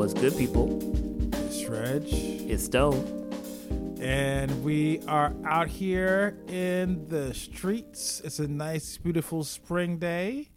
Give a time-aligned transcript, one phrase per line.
[0.00, 0.78] What's good, people?
[1.44, 2.04] It's Reg.
[2.06, 3.98] It's Stone.
[4.00, 8.22] And we are out here in the streets.
[8.24, 10.48] It's a nice, beautiful spring day.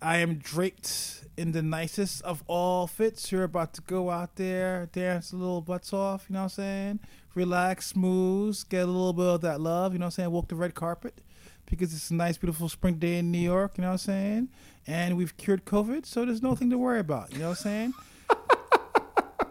[0.00, 3.32] I am draped in the nicest of all fits.
[3.32, 6.50] You're about to go out there, dance a little butts off, you know what I'm
[6.50, 7.00] saying?
[7.34, 10.30] Relax, smooth, get a little bit of that love, you know what I'm saying?
[10.30, 11.20] Walk the red carpet
[11.66, 14.48] because it's a nice, beautiful spring day in New York, you know what I'm saying?
[14.86, 17.94] And we've cured COVID, so there's nothing to worry about, you know what I'm saying?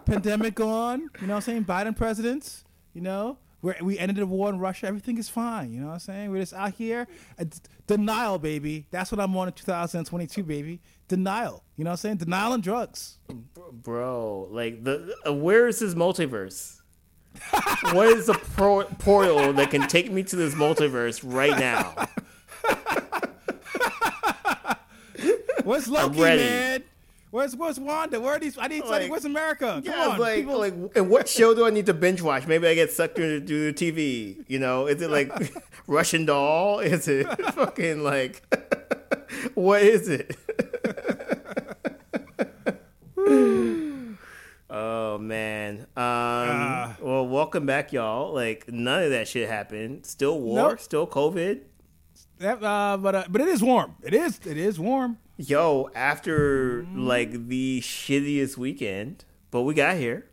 [0.04, 1.64] Pandemic gone, you know what I'm saying?
[1.64, 2.64] Biden presidents,
[2.94, 3.38] you know?
[3.60, 4.86] We're, we ended the war in Russia.
[4.86, 5.72] Everything is fine.
[5.72, 6.30] You know what I'm saying?
[6.30, 7.08] We're just out here.
[7.38, 8.86] It's denial, baby.
[8.90, 10.80] That's what I'm on in 2022, baby.
[11.08, 11.64] Denial.
[11.76, 12.16] You know what I'm saying?
[12.18, 13.18] Denial and drugs.
[13.72, 16.80] Bro, like the uh, where is this multiverse?
[17.92, 22.06] what is the pro- portal that can take me to this multiverse right now?
[25.64, 26.84] What's Loki, man?
[27.30, 28.20] Where's Where's Wanda?
[28.20, 28.56] Where are these?
[28.56, 29.82] I need like, Where's America?
[29.84, 30.58] Come yeah, on, like people.
[30.58, 32.46] like, and what show do I need to binge watch?
[32.46, 34.44] Maybe I get sucked into the TV.
[34.48, 35.30] You know, is it like
[35.86, 36.78] Russian Doll?
[36.78, 38.42] Is it fucking like
[39.54, 40.36] what is it?
[44.70, 45.86] oh man.
[45.96, 46.04] Um.
[46.04, 48.32] Uh, well, welcome back, y'all.
[48.32, 50.06] Like none of that shit happened.
[50.06, 50.70] Still war.
[50.70, 50.80] Nope.
[50.80, 51.60] Still COVID.
[52.38, 53.96] That, uh, but uh, but it is warm.
[54.02, 54.40] It is.
[54.46, 55.18] It is warm.
[55.36, 57.06] Yo, after mm-hmm.
[57.06, 60.26] like the shittiest weekend, but we got here.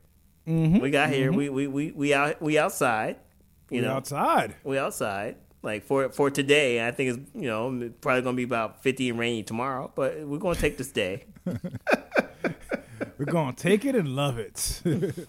[0.47, 0.79] Mm-hmm.
[0.79, 1.29] We got here.
[1.29, 1.37] Mm-hmm.
[1.37, 3.17] We, we we we out we outside.
[3.69, 4.55] You we know, outside.
[4.63, 5.37] We outside.
[5.63, 9.17] Like for for today, I think it's you know probably gonna be about fifty and
[9.17, 11.25] rainy tomorrow, but we're gonna take this day.
[13.17, 14.83] we're gonna take it and love it.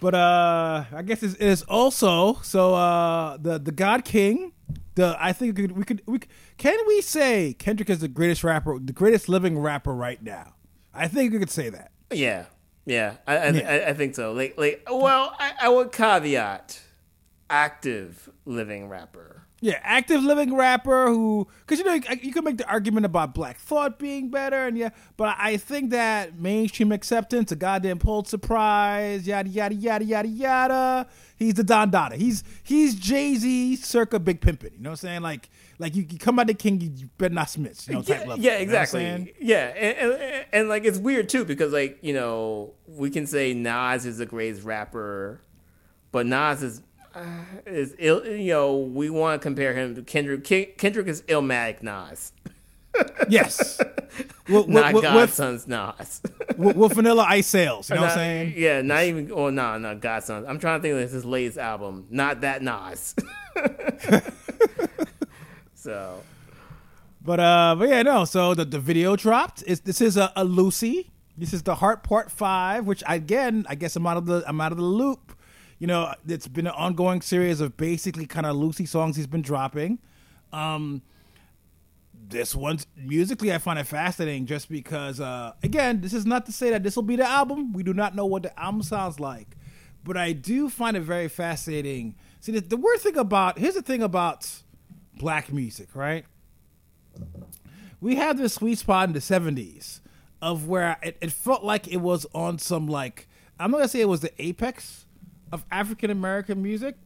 [0.00, 4.52] but uh, I guess it's, it's also so uh, the the God King
[4.96, 6.20] the I think we could, we could we
[6.58, 10.54] can we say Kendrick is the greatest rapper, the greatest living rapper right now.
[10.92, 11.92] I think we could say that.
[12.12, 12.46] Yeah,
[12.84, 13.70] yeah, I I, yeah.
[13.70, 14.32] I, I think so.
[14.32, 16.82] Like like well, I, I would caveat
[17.48, 19.45] active living rapper.
[19.66, 23.58] Yeah, active living rapper who, because you know, you can make the argument about Black
[23.58, 29.26] Thought being better, and yeah, but I think that mainstream acceptance, a goddamn Pulitzer Prize,
[29.26, 31.06] yada yada yada yada yada.
[31.36, 32.14] He's the Don Dada.
[32.14, 34.70] He's he's Jay Z circa Big Pimpin'.
[34.74, 35.22] You know what I'm saying?
[35.22, 35.50] Like
[35.80, 37.88] like you, you come out the king, you, better not smith.
[37.88, 39.04] You know, yeah, level, yeah, exactly.
[39.04, 43.10] You know yeah, and, and, and like it's weird too because like you know we
[43.10, 45.40] can say Nas is the greatest rapper,
[46.12, 46.82] but Nas is
[47.66, 50.44] is ill, you know, we want to compare him to Kendrick.
[50.78, 52.32] Kendrick is Illmatic Nas.
[53.28, 53.80] yes.
[54.48, 56.20] With, not Godson's Nas.
[56.56, 57.90] with, with, Vanilla Ice sales.
[57.90, 58.54] You know not, what I'm saying?
[58.56, 59.32] Yeah, not even.
[59.32, 60.46] Oh no, no, Godson.
[60.46, 62.06] I'm trying to think of his latest album.
[62.10, 63.16] Not that Nas.
[65.74, 66.22] so.
[67.22, 68.24] But uh, but yeah, no.
[68.24, 69.64] So the, the video dropped.
[69.66, 71.10] It's, this is a, a loosie.
[71.36, 74.60] This is the Heart Part Five, which again, I guess I'm out of the I'm
[74.60, 75.25] out of the loop
[75.78, 79.42] you know, it's been an ongoing series of basically kind of loosie songs he's been
[79.42, 79.98] dropping.
[80.52, 81.02] Um,
[82.28, 86.52] this one's musically, I find it fascinating just because, uh, again, this is not to
[86.52, 87.72] say that this will be the album.
[87.72, 89.56] We do not know what the album sounds like,
[90.02, 92.16] but I do find it very fascinating.
[92.40, 94.48] See, the, the weird thing about here's the thing about
[95.18, 96.24] black music, right?
[98.00, 100.00] We have this sweet spot in the 70s
[100.42, 103.28] of where it, it felt like it was on some, like,
[103.58, 105.05] I'm not gonna say it was the apex
[105.52, 106.96] of African American music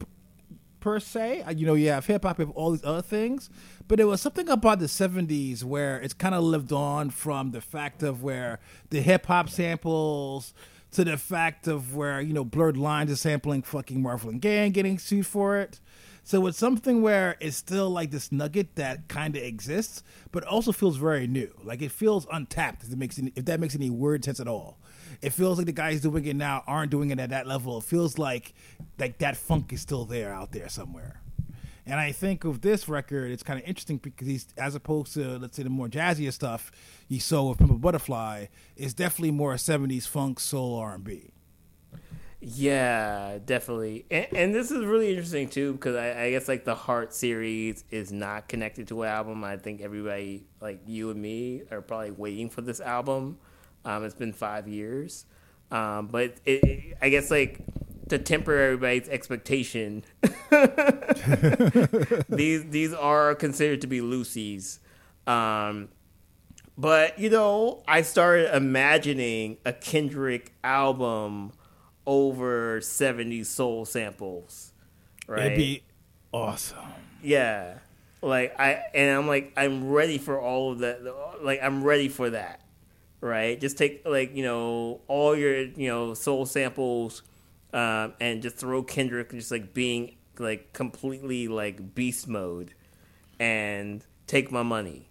[0.79, 1.43] per se.
[1.43, 3.49] Uh, you know, you have hip hop, you have all these other things,
[3.87, 7.61] but it was something about the '70s where it's kind of lived on from the
[7.61, 8.59] fact of where
[8.89, 10.53] the hip hop samples
[10.91, 14.99] to the fact of where you know Blurred Lines is sampling fucking Marvin Gaye, getting
[14.99, 15.79] sued for it.
[16.23, 20.71] So it's something where it's still like this nugget that kind of exists, but also
[20.71, 21.51] feels very new.
[21.63, 22.83] Like it feels untapped.
[22.83, 24.77] If, it makes any, if that makes any word sense at all
[25.21, 27.77] it feels like the guys doing it now aren't doing it at that level.
[27.77, 28.53] It feels like
[28.99, 31.21] like that funk is still there out there somewhere.
[31.85, 35.37] And I think with this record, it's kind of interesting because he's, as opposed to
[35.37, 36.71] let's say the more jazzier stuff
[37.07, 41.31] you saw with Pimp Butterfly, is definitely more a '70s funk, soul, R&B.
[42.43, 44.05] Yeah, definitely.
[44.09, 47.83] And, and, this is really interesting too because I, I, guess like the Heart series
[47.91, 49.43] is not connected to an album.
[49.43, 53.37] I think everybody, like you and me, are probably waiting for this album.
[53.85, 55.25] Um, it's been five years,
[55.69, 57.61] um, but it, it, I guess like
[58.09, 60.03] to temper everybody's expectation,
[62.29, 64.79] these these are considered to be loosies.
[65.27, 65.89] Um,
[66.75, 71.53] but you know, I started imagining a Kendrick album
[72.05, 74.73] over 70 soul samples.
[75.27, 75.47] Right?
[75.47, 75.83] It'd be
[76.31, 76.77] awesome.
[77.21, 77.79] Yeah.
[78.21, 81.01] Like I and I'm like I'm ready for all of that
[81.41, 82.61] like I'm ready for that
[83.21, 83.61] right?
[83.61, 87.21] Just take like you know all your you know soul samples,
[87.71, 92.73] um, and just throw Kendrick just like being like completely like beast mode,
[93.39, 95.07] and take my money.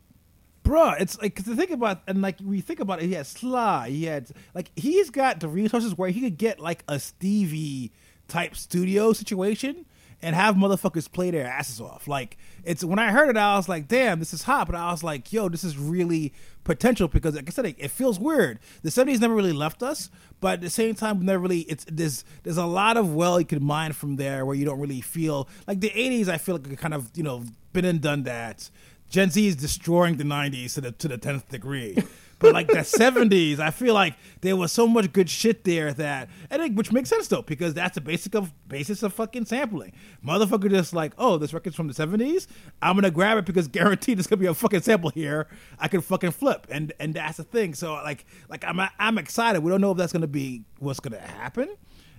[0.70, 3.90] Bruh, it's like the thing about and like we think about it, he had Sly,
[3.90, 7.90] he had like he's got the resources where he could get like a Stevie
[8.28, 9.84] type studio situation
[10.22, 12.06] and have motherfuckers play their asses off.
[12.06, 14.68] Like it's when I heard it, I was like, damn, this is hot.
[14.68, 16.32] But I was like, yo, this is really
[16.62, 18.60] potential because like I said, it, it feels weird.
[18.82, 20.08] The seventies never really left us,
[20.40, 21.62] but at the same time, we never really.
[21.62, 24.78] It's there's there's a lot of well you could mine from there where you don't
[24.78, 26.28] really feel like the eighties.
[26.28, 27.42] I feel like kind of you know
[27.72, 28.70] been and done that.
[29.10, 31.96] Gen Z is destroying the '90s to the to the tenth degree.
[32.40, 36.30] But like the '70s, I feel like there was so much good shit there that,
[36.48, 39.92] and it, which makes sense though because that's the basic of basis of fucking sampling.
[40.24, 42.46] Motherfucker, just like, oh, this record's from the '70s.
[42.80, 45.48] I'm gonna grab it because guaranteed there's gonna be a fucking sample here.
[45.78, 47.74] I can fucking flip, and and that's the thing.
[47.74, 49.60] So like like I'm I'm excited.
[49.60, 51.68] We don't know if that's gonna be what's gonna happen.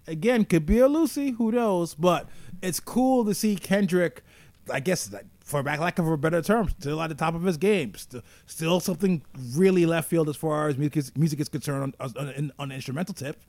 [0.07, 1.95] Again, could be a loosie, who knows?
[1.95, 2.29] But
[2.61, 4.23] it's cool to see Kendrick.
[4.71, 7.57] I guess like, for lack of a better term, still at the top of his
[7.57, 7.93] game.
[7.95, 9.21] Still, still something
[9.55, 12.75] really left field as far as music is, music is concerned on, on, on the
[12.75, 13.41] instrumental tip,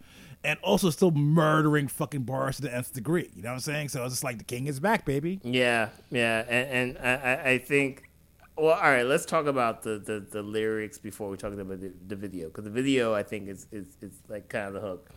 [0.43, 3.31] and also still murdering fucking bars to the nth degree.
[3.35, 3.89] You know what I'm saying?
[3.91, 5.41] So it's just like the king is back, baby.
[5.45, 8.09] Yeah, yeah, and, and I, I think.
[8.57, 9.07] Well, all right.
[9.07, 12.65] Let's talk about the, the, the lyrics before we talk about the, the video because
[12.65, 15.09] the video I think is, is is like kind of the hook.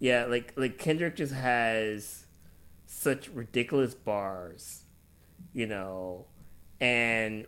[0.00, 2.26] Yeah, like like Kendrick just has
[2.86, 4.81] such ridiculous bars,
[5.52, 6.26] you know,
[6.80, 7.46] and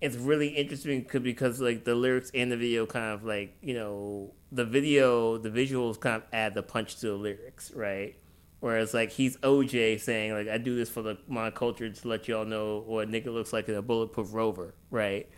[0.00, 4.32] it's really interesting because like the lyrics and the video kind of like you know
[4.50, 8.16] the video the visuals kind of add the punch to the lyrics, right?
[8.60, 12.28] Whereas like he's OJ saying like I do this for the my culture to let
[12.28, 15.28] y'all know what nigga looks like in a bulletproof rover, right?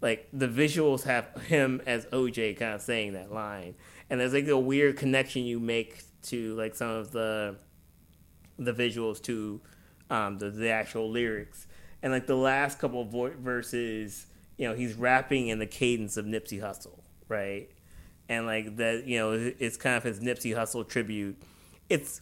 [0.00, 3.76] Like the visuals have him as OJ kind of saying that line,
[4.10, 7.56] and there's like a weird connection you make to like some of the
[8.58, 9.60] the visuals to
[10.10, 11.66] um, the the actual lyrics,
[12.02, 14.26] and like the last couple of vo- verses,
[14.56, 17.68] you know, he's rapping in the cadence of Nipsey Hussle, right?
[18.28, 21.36] And like that, you know, it's kind of his Nipsey Hussle tribute.
[21.88, 22.20] It's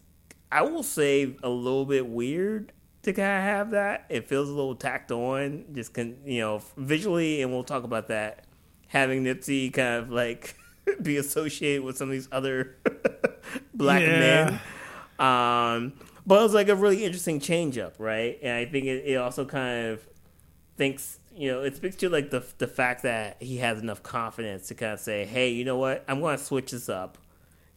[0.50, 2.72] I will say a little bit weird
[3.02, 4.06] to kind of have that.
[4.08, 8.08] It feels a little tacked on, just can you know visually, and we'll talk about
[8.08, 8.44] that.
[8.88, 10.56] Having Nipsey kind of like
[11.02, 12.76] be associated with some of these other
[13.74, 14.58] black Yeah.
[14.58, 14.60] men.
[15.18, 15.92] Um,
[16.30, 18.38] but it was like a really interesting change up, right?
[18.40, 20.08] And I think it, it also kind of
[20.76, 24.68] thinks, you know, it speaks to like the the fact that he has enough confidence
[24.68, 27.18] to kind of say, hey, you know what, I'm going to switch this up.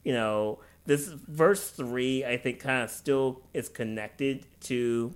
[0.04, 5.16] You know, this verse three, I think, kind of still is connected to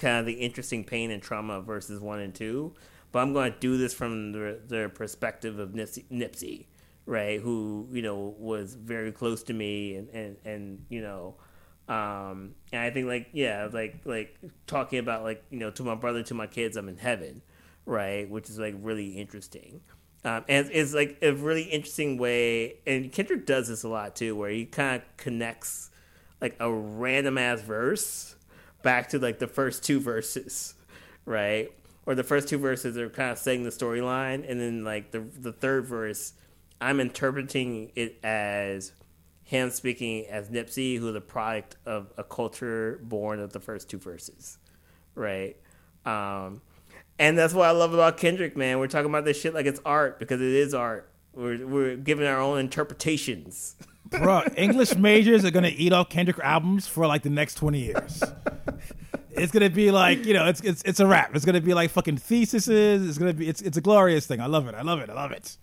[0.00, 2.74] kind of the interesting pain and trauma of verses one and two.
[3.12, 6.66] But I'm going to do this from the, the perspective of Nipsey, Nipsey,
[7.06, 7.38] right?
[7.40, 11.36] Who you know was very close to me, and and and you know,
[11.88, 15.94] um, and I think like yeah, like like talking about like you know to my
[15.94, 17.42] brother, to my kids, I'm in heaven,
[17.86, 18.28] right?
[18.28, 19.80] Which is like really interesting.
[20.24, 24.36] Um, and it's like a really interesting way, and Kendrick does this a lot too,
[24.36, 25.90] where he kind of connects
[26.40, 28.36] like a random ass verse
[28.82, 30.74] back to like the first two verses,
[31.24, 31.72] right?
[32.06, 35.20] Or the first two verses are kind of saying the storyline, and then like the
[35.20, 36.34] the third verse,
[36.80, 38.92] I'm interpreting it as
[39.52, 43.98] him speaking as Nipsey, who's a product of a culture born of the first two
[43.98, 44.56] verses,
[45.14, 45.58] right?
[46.06, 46.62] Um,
[47.18, 48.78] and that's what I love about Kendrick, man.
[48.78, 51.12] We're talking about this shit like it's art because it is art.
[51.34, 53.76] We're we're giving our own interpretations.
[54.08, 58.22] Bro, English majors are gonna eat off Kendrick albums for like the next twenty years.
[59.32, 61.36] It's gonna be like you know, it's it's it's a rap.
[61.36, 62.68] It's gonna be like fucking theses.
[62.68, 64.40] It's gonna be it's it's a glorious thing.
[64.40, 64.74] I love it.
[64.74, 65.10] I love it.
[65.10, 65.56] I love it.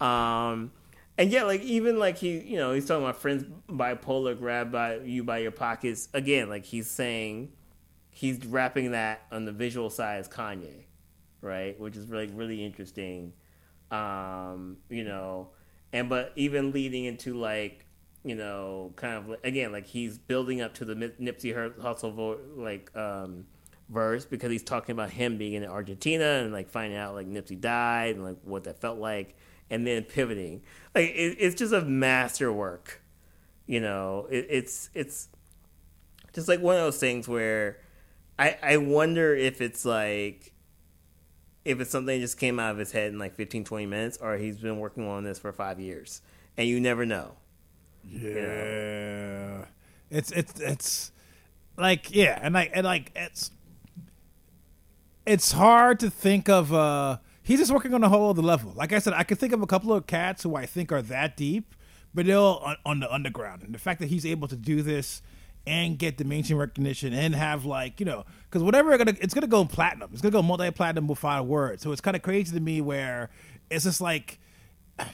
[0.02, 0.72] um,
[1.20, 5.00] and yeah, like even like he, you know, he's talking about friends bipolar, grab by
[5.00, 6.08] you by your pockets.
[6.14, 7.52] Again, like he's saying,
[8.08, 10.84] he's rapping that on the visual side as Kanye,
[11.42, 11.78] right?
[11.78, 13.34] Which is like really interesting.
[13.90, 15.50] Um, you know,
[15.92, 17.84] and but even leading into like
[18.24, 22.14] you know, kind of like, again like he's building up to the Nip- Nipsey Hussle
[22.14, 23.44] vo- like um,
[23.90, 27.60] verse because he's talking about him being in Argentina and like finding out like Nipsey
[27.60, 29.36] died and like what that felt like,
[29.70, 30.62] and then pivoting.
[30.94, 33.00] Like it, it's just a masterwork,
[33.66, 34.26] you know.
[34.30, 35.28] It, it's it's
[36.32, 37.78] just like one of those things where
[38.38, 40.52] I I wonder if it's like
[41.64, 44.18] if it's something that just came out of his head in like 15 20 minutes
[44.20, 46.22] or he's been working on this for 5 years
[46.56, 47.36] and you never know.
[48.08, 49.66] Yeah.
[50.10, 51.12] It's it's it's
[51.76, 53.50] like yeah, and like and like it's
[55.24, 58.72] it's hard to think of uh he's just working on a whole other level.
[58.74, 61.02] Like I said, I can think of a couple of cats who I think are
[61.02, 61.74] that deep,
[62.14, 63.62] but they're all on, on the underground.
[63.62, 65.22] And the fact that he's able to do this
[65.66, 69.46] and get the mainstream recognition and have like you know because whatever gonna it's gonna
[69.46, 72.60] go platinum it's gonna go multi-platinum with five words so it's kind of crazy to
[72.60, 73.28] me where
[73.70, 74.38] it's just like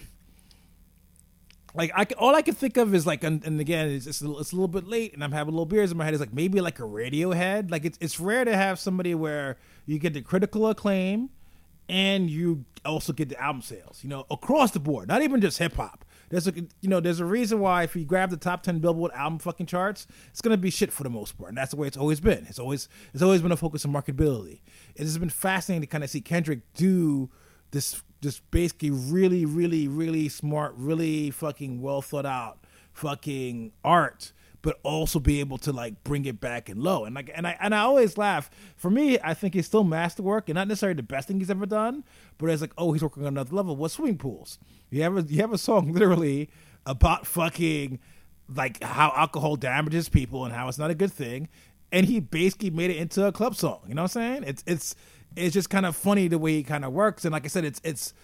[1.74, 4.24] like I all I can think of is like and, and again it's, it's, a,
[4.24, 6.20] little, it's a little bit late and I'm having little beers in my head is
[6.20, 10.14] like maybe like a Radiohead like it's it's rare to have somebody where you get
[10.14, 11.30] the critical acclaim
[11.88, 15.58] and you also get the album sales you know across the board not even just
[15.58, 18.62] hip hop there's a you know there's a reason why if you grab the top
[18.62, 21.70] 10 billboard album fucking charts it's gonna be shit for the most part and that's
[21.70, 22.46] the way it's always been.
[22.48, 24.60] It's always it's always been a focus on marketability.
[24.94, 27.30] It has been fascinating to kind of see kendrick do
[27.70, 32.58] this just basically really really really smart really fucking well thought out
[32.92, 34.32] fucking art
[34.66, 37.56] but also be able to like bring it back and low and like and I
[37.60, 41.04] and I always laugh for me I think it's still masterwork and not necessarily the
[41.04, 42.02] best thing he's ever done
[42.36, 44.58] but it's like oh he's working on another level what swimming pools
[44.90, 46.50] you have a you have a song literally
[46.84, 48.00] about fucking
[48.54, 51.48] like how alcohol damages people and how it's not a good thing,
[51.92, 53.80] and he basically made it into a club song.
[53.88, 54.44] You know what I'm saying?
[54.46, 54.94] It's it's
[55.34, 57.64] it's just kind of funny the way he kind of works, and like I said,
[57.64, 58.14] it's it's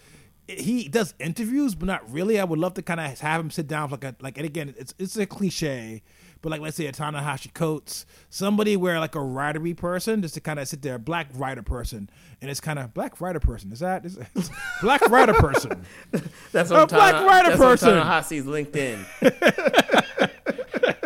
[0.48, 2.38] he does interviews, but not really.
[2.38, 4.74] I would love to kind of have him sit down like a like, and again,
[4.78, 6.02] it's it's a cliche,
[6.42, 10.40] but like let's say a Ta-Nehisi Coates, somebody where like a writery person, just to
[10.40, 13.72] kind of sit there, black writer person, and it's kind of black writer person.
[13.72, 14.18] Is that is
[14.82, 15.84] black writer person?
[16.52, 17.96] That's A black writer person.
[17.96, 19.06] Ta-Nehisi's LinkedIn.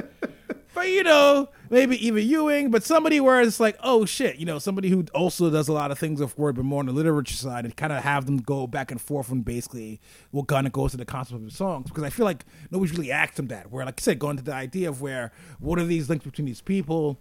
[0.74, 4.58] but you know, maybe even Ewing, but somebody where it's like, oh shit, you know,
[4.58, 7.34] somebody who also does a lot of things of word, but more on the literature
[7.34, 10.72] side, and kind of have them go back and forth on basically what kind of
[10.72, 11.88] goes to the concept of the songs.
[11.88, 13.70] Because I feel like nobody's really asked him that.
[13.70, 16.46] Where, like I said, going to the idea of where what are these links between
[16.46, 17.18] these people,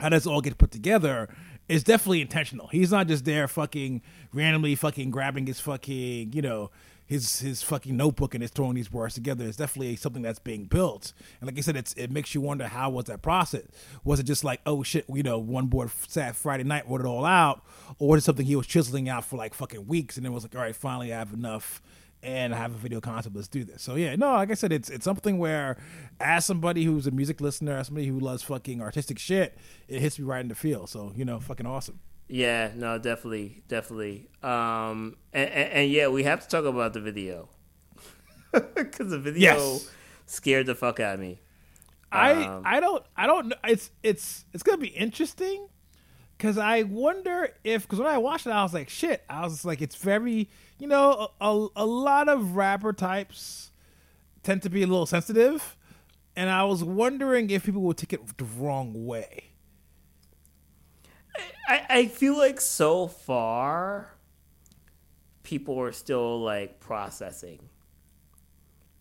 [0.00, 1.28] how does it all get put together?
[1.68, 2.68] Is definitely intentional.
[2.68, 6.70] He's not just there fucking randomly fucking grabbing his fucking, you know,
[7.06, 9.44] his his fucking notebook and is throwing these words together.
[9.44, 11.12] is definitely something that's being built.
[11.40, 13.62] And like I said, it's it makes you wonder how was that process?
[14.04, 17.06] Was it just like oh shit, you know, one board sat Friday night, wrote it
[17.06, 17.64] all out,
[17.98, 20.42] or was it something he was chiseling out for like fucking weeks and then was
[20.42, 21.80] like, all right, finally I have enough.
[22.22, 23.36] And I have a video concept.
[23.36, 23.82] Let's do this.
[23.82, 25.76] So yeah, no, like I said, it's it's something where,
[26.18, 30.18] as somebody who's a music listener, as somebody who loves fucking artistic shit, it hits
[30.18, 30.88] me right in the feel.
[30.88, 32.00] So you know, fucking awesome.
[32.28, 34.28] Yeah, no, definitely, definitely.
[34.42, 37.48] Um, and, and, and yeah, we have to talk about the video
[38.52, 39.90] because the video Yes.
[40.26, 41.40] scared the fuck out of me.
[42.10, 43.56] I Um, I don't I don't know.
[43.64, 45.68] It's it's it's gonna be interesting
[46.36, 49.22] because I wonder if because when I watched it, I was like, shit.
[49.28, 53.70] I was like, it's very you know a, a lot of rapper types
[54.42, 55.76] tend to be a little sensitive,
[56.36, 59.50] and I was wondering if people would take it the wrong way.
[61.68, 64.12] I, I feel like so far,
[65.42, 67.68] people are still like processing.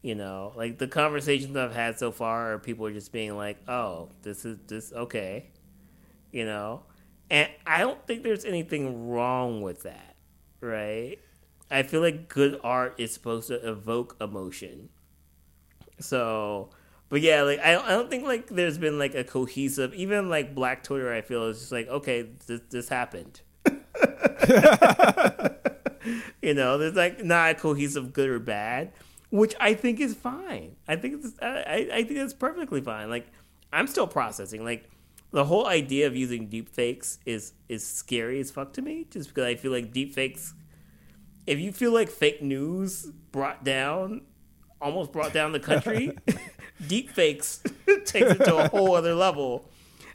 [0.01, 3.58] You know, like the conversations I've had so far are people are just being like,
[3.68, 5.50] "Oh, this is this okay,"
[6.32, 6.84] you know,
[7.32, 10.15] and I don't think there's anything wrong with that,
[10.62, 11.18] right?
[11.72, 14.89] I feel like good art is supposed to evoke emotion.
[16.00, 16.70] So,
[17.09, 20.29] but yeah, like I don't, I don't think like there's been like a cohesive, even
[20.29, 21.13] like Black Twitter.
[21.13, 23.41] I feel is just like okay, this this happened.
[26.41, 28.91] you know, there's like not a cohesive good or bad,
[29.29, 30.75] which I think is fine.
[30.88, 33.09] I think it's I, I think it's perfectly fine.
[33.09, 33.27] Like
[33.71, 34.63] I'm still processing.
[34.63, 34.89] Like
[35.31, 39.29] the whole idea of using deep fakes is is scary as fuck to me, just
[39.29, 40.53] because I feel like deep fakes.
[41.45, 44.21] If you feel like fake news brought down,
[44.81, 46.12] almost brought down the country,
[46.88, 47.62] deep fakes
[48.05, 49.65] takes it to a whole other level.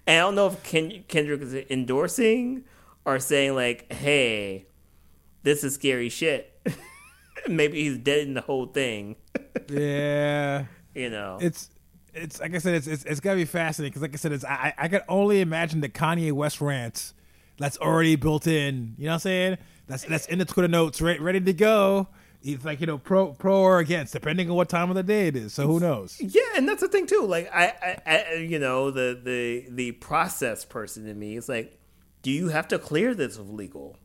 [0.07, 2.65] And I don't know if Ken- Kendrick is endorsing
[3.05, 4.67] or saying like, "Hey,
[5.43, 6.59] this is scary shit."
[7.49, 9.17] Maybe he's dead in the whole thing.
[9.69, 10.65] Yeah.
[10.93, 11.71] You know, it's
[12.13, 14.45] it's like I said, it's it's, it's gotta be fascinating because like I said, it's
[14.45, 17.13] I I can only imagine the Kanye West rant
[17.57, 18.97] that's already built in.
[18.99, 19.59] You know what I'm saying?
[19.87, 22.09] That's that's in the Twitter notes, re- ready to go.
[22.43, 25.29] It's like you know, pro pro or against, depending on what time of the day
[25.29, 25.53] it is.
[25.53, 26.17] So who knows?
[26.21, 27.23] Yeah, and that's the thing too.
[27.27, 31.79] Like I, I, I you know, the the the process person in me is like,
[32.23, 33.97] do you have to clear this with legal?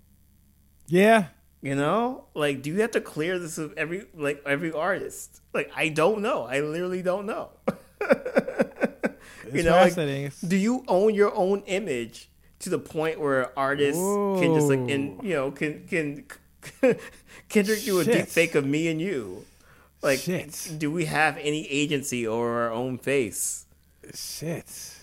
[0.88, 1.28] Yeah,
[1.62, 5.42] You know, like, do you have to clear this of every like every artist?
[5.54, 6.44] Like, I don't know.
[6.44, 7.50] I literally don't know.
[8.02, 10.32] it's you know, like, fascinating.
[10.48, 15.20] Do you own your own image to the point where artists can just like, in
[15.24, 16.26] you know, can can
[17.50, 19.46] Kendrick do a deep fake of me and you?
[20.02, 20.76] Like, Shit.
[20.78, 23.66] do we have any agency over our own face?
[24.14, 24.96] Shit.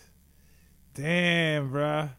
[0.94, 2.10] Damn, bruh.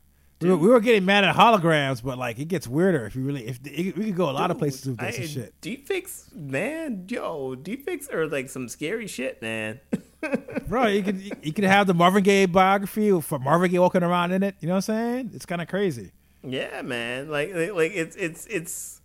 [0.42, 3.24] We were, we were getting mad at holograms, but like it gets weirder if you
[3.24, 5.62] really if it, we could go a lot of places with this I, and shit.
[5.62, 9.80] Deepfakes, man, yo, deepfakes are like some scary shit, man.
[10.68, 14.34] Bro, you could you could have the Marvin Gaye biography for Marvin Gaye walking around
[14.34, 14.56] in it.
[14.60, 15.32] You know what I'm saying?
[15.34, 16.12] It's kind of crazy.
[16.44, 17.30] Yeah, man.
[17.30, 19.02] Like, like it's, it's, it's,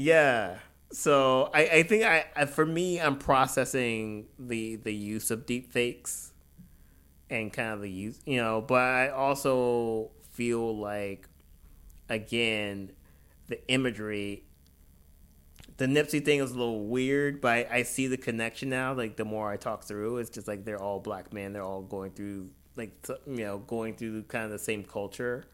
[0.00, 0.58] yeah.
[0.92, 5.72] So I, I think I, I, for me, I'm processing the the use of deep
[5.72, 6.32] fakes
[7.28, 8.60] and kind of the use, you know.
[8.60, 11.28] But I also feel like,
[12.08, 12.92] again,
[13.48, 14.44] the imagery.
[15.76, 18.92] The Nipsey thing is a little weird, but I, I see the connection now.
[18.92, 21.52] Like the more I talk through, it's just like they're all black men.
[21.52, 22.92] They're all going through like
[23.26, 25.44] you know going through kind of the same culture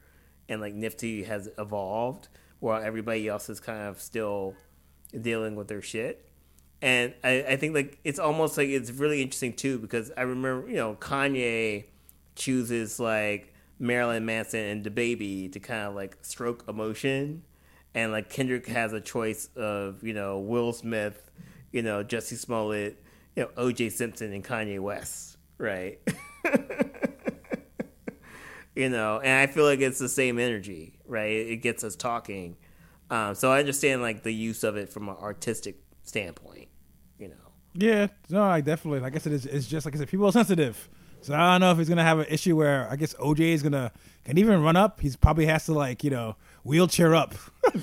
[0.48, 2.28] and like Nipsey has evolved
[2.60, 4.54] while everybody else is kind of still
[5.18, 6.28] dealing with their shit.
[6.82, 10.68] And I, I think like it's almost like it's really interesting too because I remember
[10.68, 11.84] you know Kanye
[12.34, 17.42] chooses like Marilyn Manson and the baby to kind of like stroke emotion,
[17.94, 21.30] and like Kendrick has a choice of you know Will Smith,
[21.72, 23.02] you know Jussie Smollett,
[23.34, 23.90] you know O.J.
[23.90, 25.98] Simpson and Kanye West, right?
[28.76, 31.30] you know, and I feel like it's the same energy, right?
[31.30, 32.56] It gets us talking.
[33.10, 36.68] Um, so I understand like the use of it from an artistic standpoint,
[37.18, 37.34] you know.
[37.74, 40.32] Yeah, no, I definitely, like I said, it's, it's just like I said, people are
[40.32, 40.88] sensitive.
[41.20, 43.62] So I don't know if he's gonna have an issue where I guess OJ is
[43.62, 43.92] gonna
[44.24, 45.00] can even run up.
[45.00, 47.34] He's probably has to like you know wheelchair up.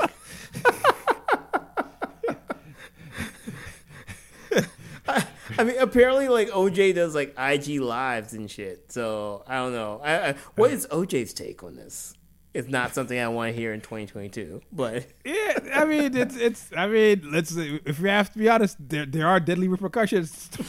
[5.57, 8.91] I mean, apparently, like OJ does like IG lives and shit.
[8.91, 10.01] So I don't know.
[10.03, 12.13] I, I, what is OJ's take on this?
[12.53, 14.61] It's not something I want to hear in 2022.
[14.71, 16.69] But yeah, I mean, it's it's.
[16.75, 20.49] I mean, let's if we have to be honest, there there are deadly repercussions.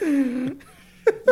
[0.00, 0.60] you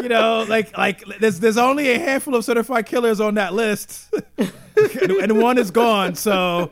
[0.09, 4.53] know, like like there's there's only a handful of certified killers on that list, and,
[5.01, 6.14] and one is gone.
[6.14, 6.71] So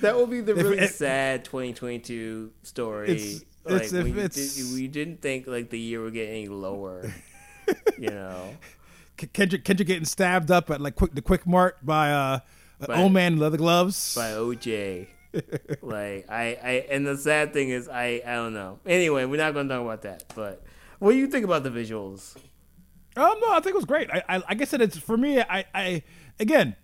[0.00, 3.40] that will be the really it, sad 2022 story.
[3.66, 7.12] It's, like it's, we, did, we didn't think like the year would get any lower.
[7.98, 8.50] you know,
[9.32, 12.38] Kendrick Kendrick getting stabbed up at like quick the Quick Mart by uh
[12.86, 15.06] by, old man in leather gloves by OJ.
[15.82, 18.80] like I, I and the sad thing is I I don't know.
[18.86, 20.24] Anyway, we're not gonna talk about that.
[20.34, 20.62] But
[20.98, 22.36] what do you think about the visuals?
[23.16, 24.10] Um, no, I think it was great.
[24.10, 25.40] I, I I said, it's for me.
[25.40, 26.02] I, I
[26.40, 26.74] again,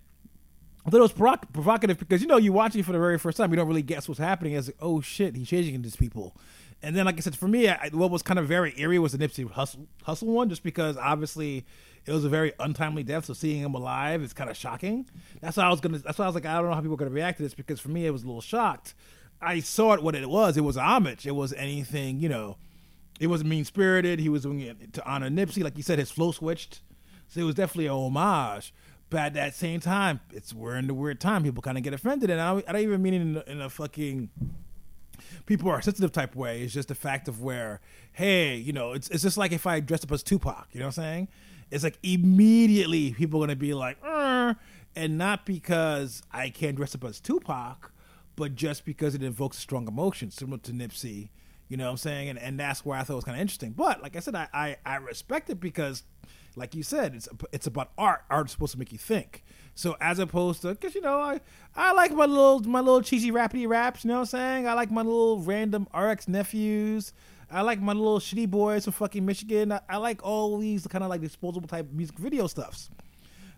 [0.86, 3.18] I thought it was provoc- provocative because you know you watch it for the very
[3.18, 4.54] first time, you don't really guess what's happening.
[4.54, 6.36] As like, oh shit, he's changing these people.
[6.82, 9.12] And then, like I said, for me, I, what was kind of very eerie was
[9.12, 11.66] the Nipsey Hustle, Hussle one, just because obviously
[12.06, 13.26] it was a very untimely death.
[13.26, 15.06] So seeing him alive is kind of shocking.
[15.40, 15.98] That's why I was gonna.
[15.98, 17.54] That's why I was like, I don't know how people are gonna react to this
[17.54, 18.94] because for me, it was a little shocked.
[19.42, 20.56] I saw it what it was.
[20.56, 21.26] It was homage.
[21.26, 22.56] It was anything, you know.
[23.18, 24.18] It wasn't mean spirited.
[24.18, 25.98] He was doing it to honor Nipsey, like you said.
[25.98, 26.80] His flow switched,
[27.28, 28.72] so it was definitely a homage.
[29.10, 31.42] But at that same time, it's we're in the weird time.
[31.42, 33.60] People kind of get offended, and I don't, I don't even mean it in, in
[33.60, 34.30] a fucking
[35.46, 36.62] people are sensitive type way.
[36.62, 37.80] It's just the fact of where,
[38.12, 40.86] hey, you know, it's it's just like if I dressed up as Tupac, you know
[40.86, 41.28] what I'm saying?
[41.70, 47.04] It's like immediately people are gonna be like, and not because I can't dress up
[47.04, 47.92] as Tupac,
[48.36, 51.30] but just because it invokes a strong emotion, similar to Nipsey.
[51.68, 52.28] You know what I'm saying?
[52.30, 53.70] And and that's where I thought it was kind of interesting.
[53.72, 56.02] But like I said, I, I, I respect it because,
[56.56, 58.24] like you said, it's it's about art.
[58.30, 59.44] Art is supposed to make you think.
[59.74, 61.40] So as opposed to, cause you know, I
[61.74, 64.04] I like my little my little cheesy rappity raps.
[64.04, 64.68] You know what I'm saying?
[64.68, 67.12] I like my little random RX nephews.
[67.50, 69.72] I like my little shitty boys from fucking Michigan.
[69.72, 72.90] I, I like all these kind of like disposable type music video stuffs.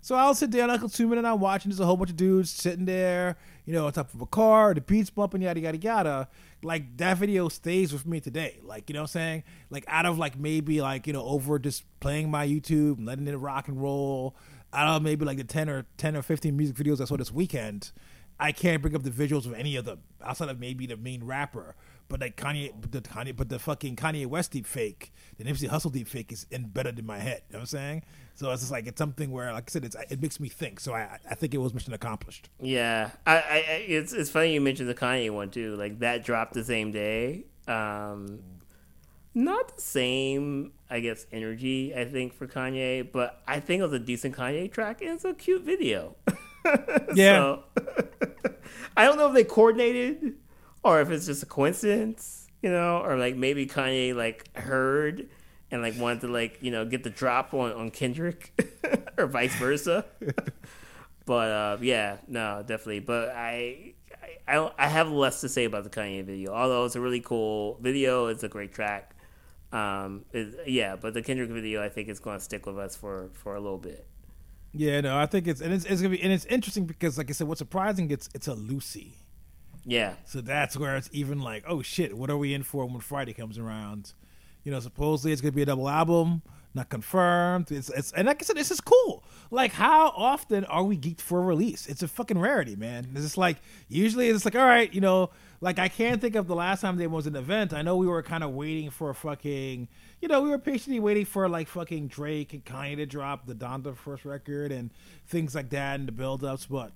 [0.02, 1.70] So I'll sit there Uncle Two and I'm watching.
[1.70, 4.74] There's a whole bunch of dudes sitting there, you know, on top of a car,
[4.74, 6.28] the beats bumping, yada yada yada.
[6.62, 8.60] Like that video stays with me today.
[8.62, 9.44] Like you know what I'm saying?
[9.70, 13.34] Like out of like maybe like you know over just playing my YouTube, letting it
[13.36, 14.36] rock and roll
[14.80, 17.32] don't know, maybe like the ten or ten or fifteen music videos I saw this
[17.32, 17.92] weekend.
[18.40, 21.24] I can't bring up the visuals of any of them outside of maybe the main
[21.24, 21.76] rapper.
[22.12, 25.66] But like Kanye, but the Kanye, but the fucking Kanye West deep fake, the Nipsey
[25.66, 27.40] Hussle deep fake is embedded in my head.
[27.48, 28.02] You know what I'm saying?
[28.34, 30.78] So it's just like it's something where, like I said, it's, it makes me think.
[30.78, 32.50] So I, I think it was mission accomplished.
[32.60, 33.56] Yeah, I, I,
[33.88, 35.74] it's it's funny you mentioned the Kanye one too.
[35.76, 37.46] Like that dropped the same day.
[37.66, 38.40] Um,
[39.32, 43.94] not the same, I guess, energy, I think, for Kanye, but I think it was
[43.94, 46.16] a decent Kanye track and it's a cute video.
[47.14, 47.38] yeah.
[47.38, 47.62] So,
[48.98, 50.34] I don't know if they coordinated
[50.82, 55.28] or if it's just a coincidence, you know, or like maybe Kanye like heard
[55.70, 58.52] and like wanted to like, you know, get the drop on, on Kendrick
[59.18, 60.04] or vice versa.
[61.26, 63.00] but uh, yeah, no, definitely.
[63.00, 63.94] But I,
[64.46, 66.52] I I have less to say about the Kanye video.
[66.52, 69.16] Although it's a really cool video, it's a great track.
[69.72, 72.94] Um, is, yeah, but the Kendrick video, I think, is going to stick with us
[72.94, 74.06] for for a little bit.
[74.72, 77.30] Yeah, no, I think it's and it's, it's gonna be and it's interesting because, like
[77.30, 79.14] I said, what's surprising it's it's a loosie.
[79.84, 80.14] Yeah.
[80.24, 83.32] So that's where it's even like, oh shit, what are we in for when Friday
[83.32, 84.12] comes around?
[84.64, 86.42] You know, supposedly it's gonna be a double album,
[86.74, 87.72] not confirmed.
[87.72, 89.24] It's, it's and like I said, this is cool.
[89.50, 91.86] Like, how often are we geeked for a release?
[91.86, 93.08] It's a fucking rarity, man.
[93.12, 96.46] It's just like usually it's like, all right, you know, like I can't think of
[96.46, 97.72] the last time there was an event.
[97.72, 99.88] I know we were kind of waiting for a fucking,
[100.20, 103.54] you know, we were patiently waiting for like fucking Drake and Kanye to drop the
[103.54, 104.90] Donda first record and
[105.26, 106.92] things like that and the build-ups, but.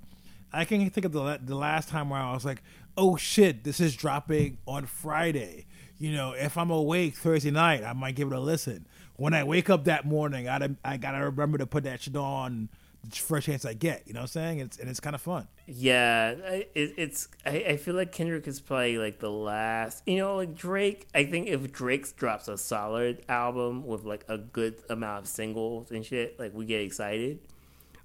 [0.56, 2.62] I can think of the the last time where I was like,
[2.96, 5.66] "Oh shit, this is dropping on Friday."
[5.98, 8.86] You know, if I'm awake Thursday night, I might give it a listen.
[9.16, 12.68] When I wake up that morning, I I gotta remember to put that shit on
[13.08, 14.02] the first chance I get.
[14.06, 14.58] You know what I'm saying?
[14.60, 15.48] It's and it's kind of fun.
[15.66, 17.28] Yeah, it, it's.
[17.44, 20.02] I, I feel like Kendrick is probably like the last.
[20.06, 21.06] You know, like Drake.
[21.14, 25.90] I think if Drake drops a solid album with like a good amount of singles
[25.90, 27.40] and shit, like we get excited.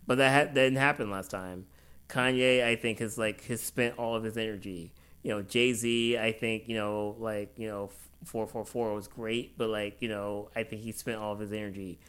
[0.08, 1.66] But that ha- that didn't happen last time.
[2.12, 4.94] Kanye, I think, has like has spent all of his energy.
[5.24, 7.92] You know, Jay Z, I think, you know, like you know,
[8.26, 11.40] four four four was great, but like you know, I think he spent all of
[11.40, 12.00] his energy.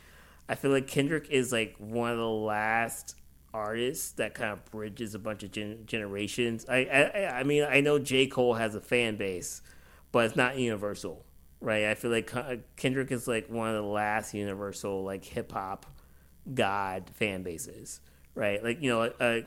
[0.48, 3.16] I feel like Kendrick is like one of the last
[3.54, 6.66] artists that kind of bridges a bunch of gen- generations.
[6.68, 9.62] I, I I mean, I know J Cole has a fan base,
[10.10, 11.24] but it's not universal,
[11.60, 11.86] right?
[11.86, 12.32] I feel like
[12.76, 15.86] Kendrick is like one of the last universal like hip hop
[16.54, 18.00] god fan bases,
[18.34, 18.62] right?
[18.62, 19.40] Like you know, uh,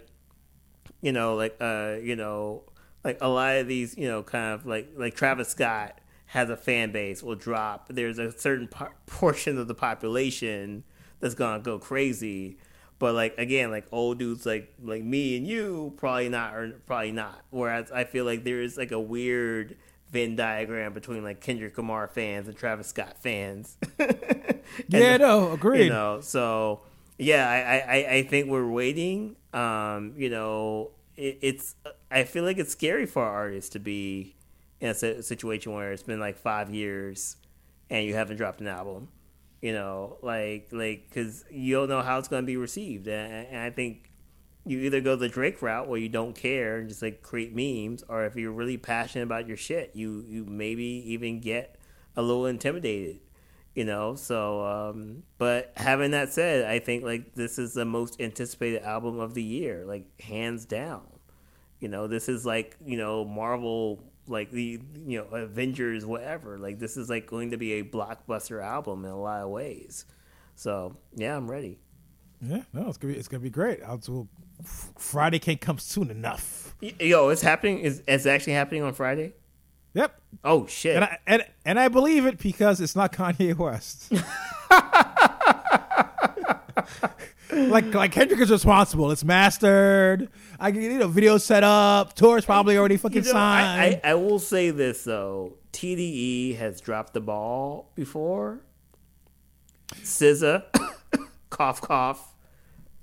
[1.01, 2.63] you know, like uh, you know,
[3.03, 6.58] like a lot of these, you know, kind of like like Travis Scott has a
[6.58, 7.88] fan base will drop.
[7.89, 10.84] There's a certain par- portion of the population
[11.19, 12.58] that's gonna go crazy,
[12.99, 17.12] but like again, like old dudes like like me and you probably not or probably
[17.12, 17.41] not.
[17.51, 19.77] Whereas I feel like there is like a weird
[20.12, 23.77] Venn diagram between like Kendrick Lamar fans and Travis Scott fans.
[24.88, 25.86] yeah, no, agreed.
[25.86, 26.81] You know, so
[27.17, 29.36] yeah, I, I, I think we're waiting.
[29.54, 31.75] Um, you know, it, it's
[32.12, 34.36] I feel like it's scary for artists to be
[34.82, 37.38] in a situation where it's been like five years
[37.89, 39.10] and you haven't dropped an album.
[39.62, 43.47] You know, like like because you don't know how it's going to be received, and,
[43.47, 44.12] and I think
[44.65, 48.04] you either go the Drake route where you don't care and just like create memes,
[48.10, 51.78] or if you're really passionate about your shit, you you maybe even get
[52.15, 53.21] a little intimidated
[53.75, 58.19] you know so um but having that said i think like this is the most
[58.21, 61.03] anticipated album of the year like hands down.
[61.79, 66.57] You know this is like you know marvel like the you know avengers whatever.
[66.57, 70.05] Like this is like going to be a blockbuster album in a lot of ways.
[70.55, 71.79] So yeah i'm ready.
[72.41, 73.81] Yeah no it's gonna be it's gonna be great.
[73.85, 74.27] I'll, do
[74.97, 76.75] friday can't come soon enough.
[76.81, 79.33] Yo it's happening is it's actually happening on friday
[79.95, 80.21] Yep.
[80.43, 80.97] Oh shit.
[80.97, 84.12] And I, and, and I believe it because it's not Kanye West.
[87.51, 89.10] like like Kendrick is responsible.
[89.12, 90.29] It's mastered.
[90.60, 92.13] I get you know video set up.
[92.13, 94.01] Tour's probably already fucking you know, signed.
[94.03, 95.58] I, I, I will say this though.
[95.71, 98.60] TDE has dropped the ball before.
[99.93, 100.63] SZA,
[101.49, 102.34] cough cough.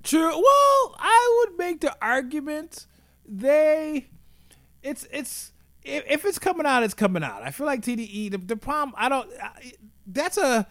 [0.03, 0.29] True.
[0.29, 2.85] Well, I would make the argument
[3.25, 4.09] they
[4.83, 5.52] it's it's
[5.83, 7.43] if, if it's coming out, it's coming out.
[7.43, 8.31] I feel like TDE.
[8.31, 9.29] The, the problem, I don't.
[9.41, 9.73] I,
[10.05, 10.67] that's a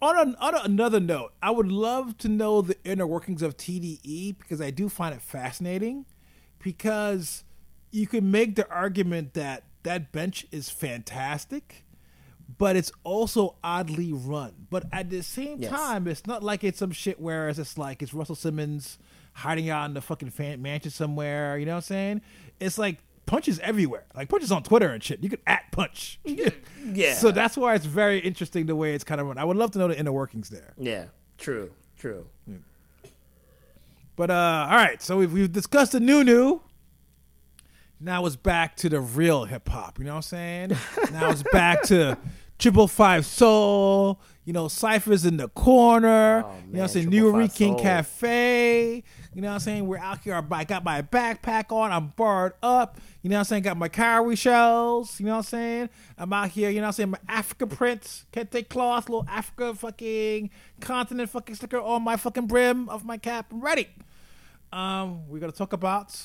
[0.00, 1.32] on, a, on another note.
[1.42, 5.22] I would love to know the inner workings of TDE because I do find it
[5.22, 6.06] fascinating.
[6.62, 7.44] Because
[7.90, 11.84] you can make the argument that that bench is fantastic,
[12.58, 14.66] but it's also oddly run.
[14.70, 15.70] But at the same yes.
[15.70, 18.98] time, it's not like it's some shit Whereas it's like it's Russell Simmons
[19.32, 21.58] hiding out in the fucking fan- mansion somewhere.
[21.58, 22.22] You know what I'm saying?
[22.58, 24.06] It's like punches everywhere.
[24.16, 25.22] Like punches on Twitter and shit.
[25.22, 26.18] You could at punch.
[26.24, 26.50] yeah.
[27.14, 29.36] So that's why it's very interesting the way it's kind of run.
[29.38, 30.72] I would love to know the inner workings there.
[30.78, 31.04] Yeah.
[31.36, 31.70] True.
[31.98, 32.26] True.
[32.46, 32.56] Yeah.
[34.16, 35.00] But uh, all right.
[35.02, 36.62] So we've we've discussed the new new.
[38.00, 39.98] Now it's back to the real hip hop.
[39.98, 40.68] You know what I'm saying?
[41.12, 42.16] now it's back to
[42.58, 44.20] Triple Five Soul.
[44.44, 46.42] You know, Cypher's in the corner.
[46.46, 47.10] Oh, you know what I'm saying?
[47.10, 49.04] Nuyorican Cafe.
[49.38, 49.86] You know what I'm saying?
[49.86, 50.44] We're out here.
[50.50, 51.92] I got my backpack on.
[51.92, 52.98] I'm barred up.
[53.22, 53.62] You know what I'm saying?
[53.62, 55.20] Got my cowrie shells.
[55.20, 55.90] You know what I'm saying?
[56.18, 56.70] I'm out here.
[56.70, 57.10] You know what I'm saying?
[57.10, 62.88] My Africa print, kente cloth, little Africa fucking continent fucking sticker on my fucking brim
[62.88, 63.52] of my cap.
[63.52, 63.86] I'm ready.
[64.72, 66.20] Um, we're gonna talk about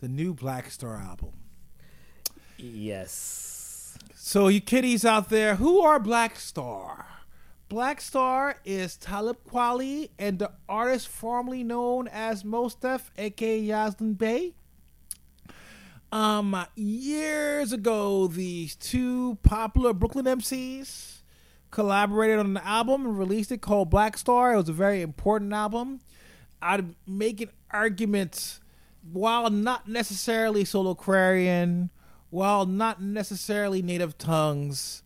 [0.00, 1.32] the new Black Star album.
[2.58, 3.96] Yes.
[4.14, 7.06] So you kiddies out there, who are Black Star?
[7.70, 14.18] Black Star is Talib Kweli and the artist formerly known as Mos Def, aka Yasiin
[14.18, 14.54] Bey.
[16.10, 21.18] Um, years ago, these two popular Brooklyn MCs
[21.70, 24.54] collaborated on an album and released it called Black Star.
[24.54, 26.00] It was a very important album.
[26.60, 28.58] I'd make an argument,
[29.12, 31.90] while not necessarily Soulquarian,
[32.30, 35.04] while not necessarily native tongues,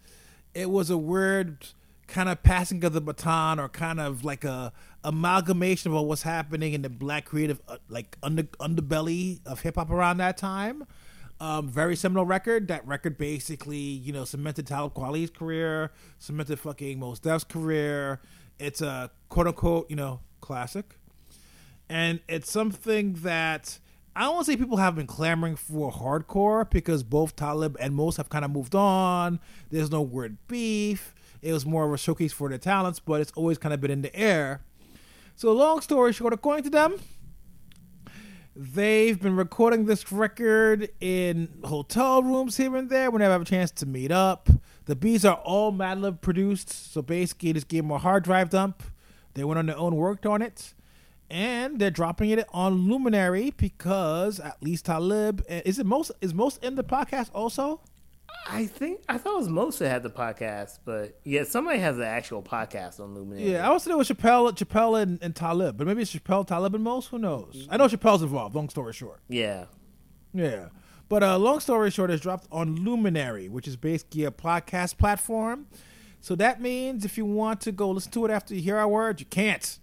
[0.54, 1.66] it was a weird
[2.14, 4.72] kind of passing of the baton or kind of like a
[5.02, 9.90] amalgamation of what's happening in the black creative uh, like under underbelly of hip hop
[9.90, 10.86] around that time.
[11.40, 12.68] Um, very seminal record.
[12.68, 18.20] That record basically, you know, cemented Talib Kweli's career, cemented fucking Mos Def's career.
[18.60, 20.96] It's a quote unquote, you know, classic.
[21.88, 23.80] And it's something that
[24.14, 27.92] I don't want to say people have been clamoring for hardcore because both Talib and
[27.96, 29.40] Mos have kind of moved on.
[29.72, 31.12] There's no word beef.
[31.44, 33.90] It was more of a showcase for their talents, but it's always kind of been
[33.90, 34.62] in the air.
[35.36, 36.94] So, long story short, according to them,
[38.56, 43.44] they've been recording this record in hotel rooms here and there whenever I have a
[43.44, 44.48] chance to meet up.
[44.86, 48.82] The beats are all Madlib produced, so basically just gave them a hard drive dump.
[49.34, 50.72] They went on their own, worked on it,
[51.28, 56.32] and they're dropping it on Luminary because at least Talib uh, is it Mos is
[56.32, 57.82] Mos in the podcast also.
[58.46, 61.96] I think I thought it was Mos that had the podcast, but yeah, somebody has
[61.96, 63.52] the actual podcast on Luminary.
[63.52, 66.46] Yeah, I was thinking it was Chappelle, Chappelle and, and Talib, but maybe it's Chappelle,
[66.46, 67.06] Talib, and Mos.
[67.06, 67.66] Who knows?
[67.70, 68.54] I know Chappelle's involved.
[68.54, 69.20] Long story short.
[69.28, 69.66] Yeah.
[70.32, 70.68] Yeah.
[71.08, 75.66] But uh, long story short, it's dropped on Luminary, which is basically a podcast platform.
[76.20, 78.88] So that means if you want to go listen to it after you hear our
[78.88, 79.78] words, you can't.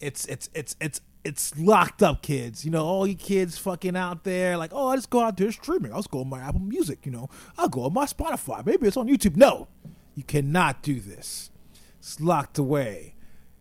[0.00, 2.64] It's it's it's it's it's locked up, kids.
[2.64, 5.52] You know, all you kids fucking out there, like, oh, I just go out there
[5.52, 5.92] streaming.
[5.92, 7.04] I'll just go on my Apple Music.
[7.04, 7.28] You know,
[7.58, 8.64] I'll go on my Spotify.
[8.64, 9.36] Maybe it's on YouTube.
[9.36, 9.68] No,
[10.14, 11.50] you cannot do this.
[11.98, 13.14] It's locked away.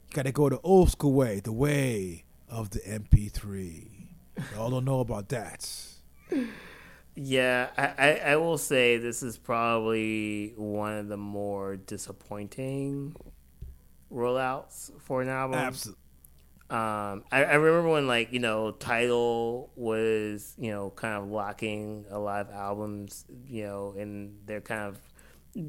[0.09, 3.87] You got to go the old school way, the way of the MP3.
[4.55, 5.69] Y'all don't know about that.
[7.15, 13.15] Yeah, I, I, I will say this is probably one of the more disappointing
[14.11, 15.59] rollouts for an album.
[15.59, 15.98] Absolutely.
[16.69, 22.05] Um, I, I remember when like you know Tidal was you know kind of locking
[22.12, 24.99] a lot of albums you know and they're kind of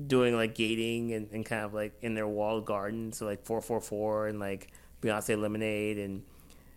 [0.07, 4.29] doing like gating and, and kind of like in their walled garden so like 444
[4.29, 6.23] and like Beyonce Lemonade and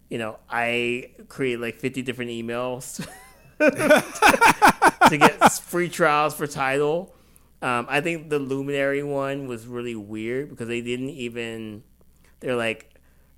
[0.10, 3.06] you know I created like 50 different emails
[3.60, 7.14] to get free trials for Tidal.
[7.62, 11.84] Um, I think the Luminary one was really weird because they didn't even
[12.40, 12.93] they're like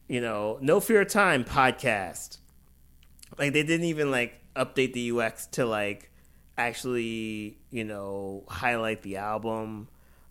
[0.08, 2.38] you know, No Fear of Time podcast.
[3.38, 6.12] Like they didn't even like update the UX to like
[6.58, 9.90] actually, you know, highlight the album.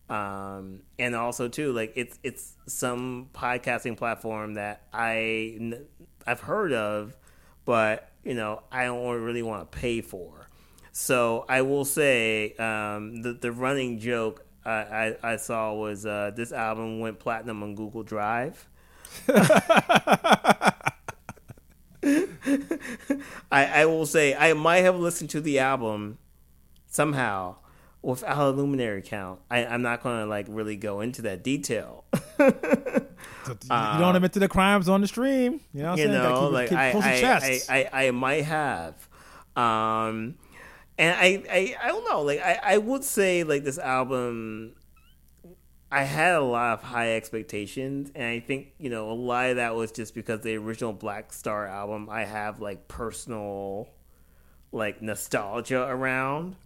[0.09, 5.77] Um, and also too, like it's it's some podcasting platform that I
[6.27, 7.17] I've heard of,
[7.65, 10.49] but you know I don't really want to pay for.
[10.93, 14.71] So I will say um, the the running joke I,
[15.23, 18.69] I, I saw was uh, this album went platinum on Google Drive.
[23.51, 26.19] I, I will say I might have listened to the album
[26.89, 27.57] somehow
[28.03, 29.41] without a luminary count.
[29.51, 32.05] I, I'm not going to like really go into that detail.
[32.39, 32.51] you
[33.69, 35.61] don't admit to the crimes on the stream.
[35.73, 36.13] You know, what I'm saying?
[36.13, 37.61] Know, keep like I, I.
[37.69, 38.95] I, I, I might have,
[39.57, 40.37] um,
[40.99, 42.23] and I, I, I don't know.
[42.23, 44.75] Like I, I would say like this album,
[45.95, 49.57] I had a lot of high expectations, and I think you know a lot of
[49.57, 53.89] that was just because the original Black Star album, I have like personal,
[54.73, 56.57] like nostalgia around.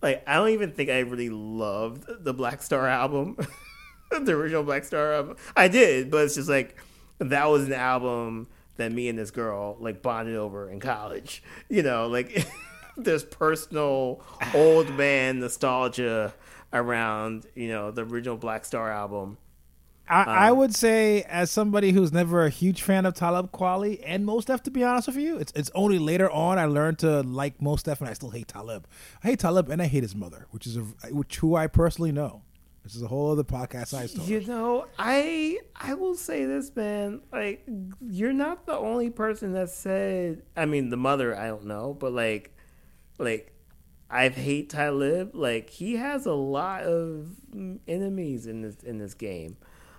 [0.00, 3.36] Like I don't even think I really loved the Black Star album,
[4.12, 5.38] the original Black Star album.
[5.56, 6.76] I did, but it's just like
[7.18, 11.42] that was an album that me and this girl like bonded over in college.
[11.68, 12.46] You know, like
[12.96, 14.22] there's personal
[14.54, 16.32] old man nostalgia
[16.72, 19.38] around you know the original Black Star album.
[20.10, 20.24] I, Uh.
[20.26, 24.46] I would say, as somebody who's never a huge fan of Talib Kweli and Mos
[24.46, 27.60] Def, to be honest with you, it's it's only later on I learned to like
[27.60, 28.86] Mos Def, and I still hate Talib.
[29.22, 30.80] I hate Talib, and I hate his mother, which is a
[31.12, 32.42] which who I personally know.
[32.84, 34.28] This is a whole other podcast I story.
[34.28, 37.20] You know, I I will say this, man.
[37.30, 37.68] Like,
[38.00, 40.40] you're not the only person that said.
[40.56, 42.56] I mean, the mother, I don't know, but like,
[43.18, 43.52] like,
[44.10, 45.34] I hate Talib.
[45.34, 47.28] Like, he has a lot of
[47.86, 49.56] enemies in this in this game.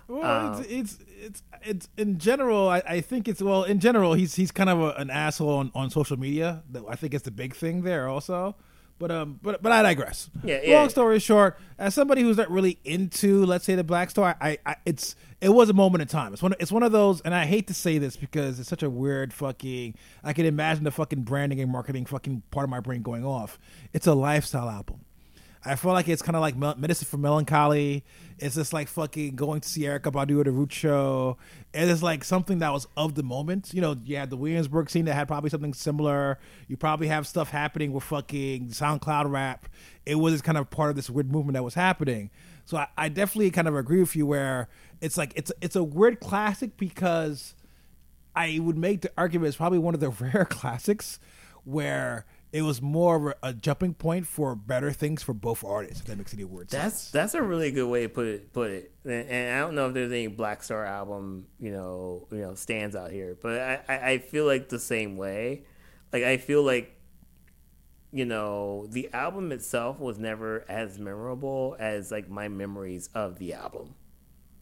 [0.08, 2.68] Well, Um, it's, it's it's it's in general.
[2.68, 4.14] I, I think it's well in general.
[4.14, 6.64] He's he's kind of a, an asshole on, on social media.
[6.88, 8.56] I think it's the big thing there also.
[9.00, 10.28] But um, but but I digress.
[10.44, 10.88] Yeah, Long yeah.
[10.88, 14.76] story short, as somebody who's not really into, let's say, the Black Star, I, I
[14.84, 16.34] it's it was a moment in time.
[16.34, 18.82] It's one it's one of those, and I hate to say this because it's such
[18.82, 19.94] a weird fucking.
[20.22, 23.58] I can imagine the fucking branding and marketing fucking part of my brain going off.
[23.94, 25.00] It's a lifestyle album.
[25.62, 28.02] I feel like it's kind of like medicine for melancholy.
[28.38, 31.36] It's just like fucking going to see Erykah Badu at a Root show.
[31.74, 33.74] It is like something that was of the moment.
[33.74, 36.38] You know, you had the Williamsburg scene that had probably something similar.
[36.66, 39.68] You probably have stuff happening with fucking SoundCloud rap.
[40.06, 42.30] It was kind of part of this weird movement that was happening.
[42.64, 44.68] So I, I definitely kind of agree with you where
[45.02, 47.54] it's like it's it's a weird classic because
[48.34, 51.20] I would make the argument it's probably one of the rare classics
[51.64, 56.00] where it was more of a, a jumping point for better things for both artists.
[56.00, 56.72] If that makes any words.
[56.72, 58.52] That's that's a really good way to put it.
[58.52, 58.92] Put it.
[59.04, 62.54] And, and I don't know if there's any Black Star album, you know, you know,
[62.54, 65.64] stands out here, but I, I, I feel like the same way.
[66.12, 66.96] Like I feel like,
[68.12, 73.54] you know, the album itself was never as memorable as like my memories of the
[73.54, 73.94] album.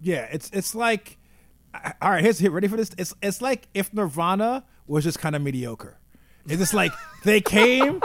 [0.00, 1.16] Yeah, it's it's like,
[2.02, 2.50] all right, here's here.
[2.50, 2.90] Ready for this?
[2.98, 5.98] It's it's like if Nirvana was just kind of mediocre.
[6.48, 6.92] It's just like
[7.24, 8.00] they came,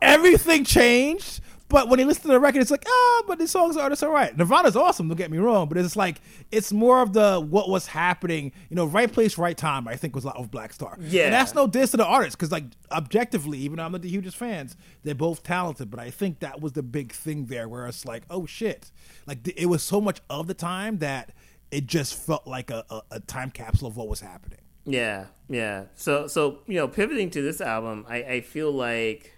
[0.00, 1.40] everything changed.
[1.68, 4.04] But when you listen to the record, it's like, ah, but the songs are just
[4.04, 4.36] all right.
[4.36, 6.20] Nirvana's awesome, don't get me wrong, but it's like
[6.50, 9.88] it's more of the what was happening, you know, right place, right time.
[9.88, 10.98] I think was a lot of Black Star.
[11.00, 11.24] Yeah.
[11.24, 14.10] and that's no diss to the artists because, like, objectively, even though I'm not the
[14.10, 15.90] hugest fans, they're both talented.
[15.90, 18.92] But I think that was the big thing there, where it's like, oh shit,
[19.26, 21.32] like it was so much of the time that
[21.70, 24.58] it just felt like a, a, a time capsule of what was happening.
[24.84, 25.84] Yeah, yeah.
[25.94, 29.32] So so you know, pivoting to this album, I, I feel like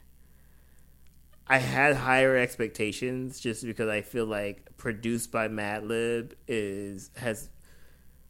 [1.46, 7.50] I had higher expectations just because I feel like produced by Madlib is has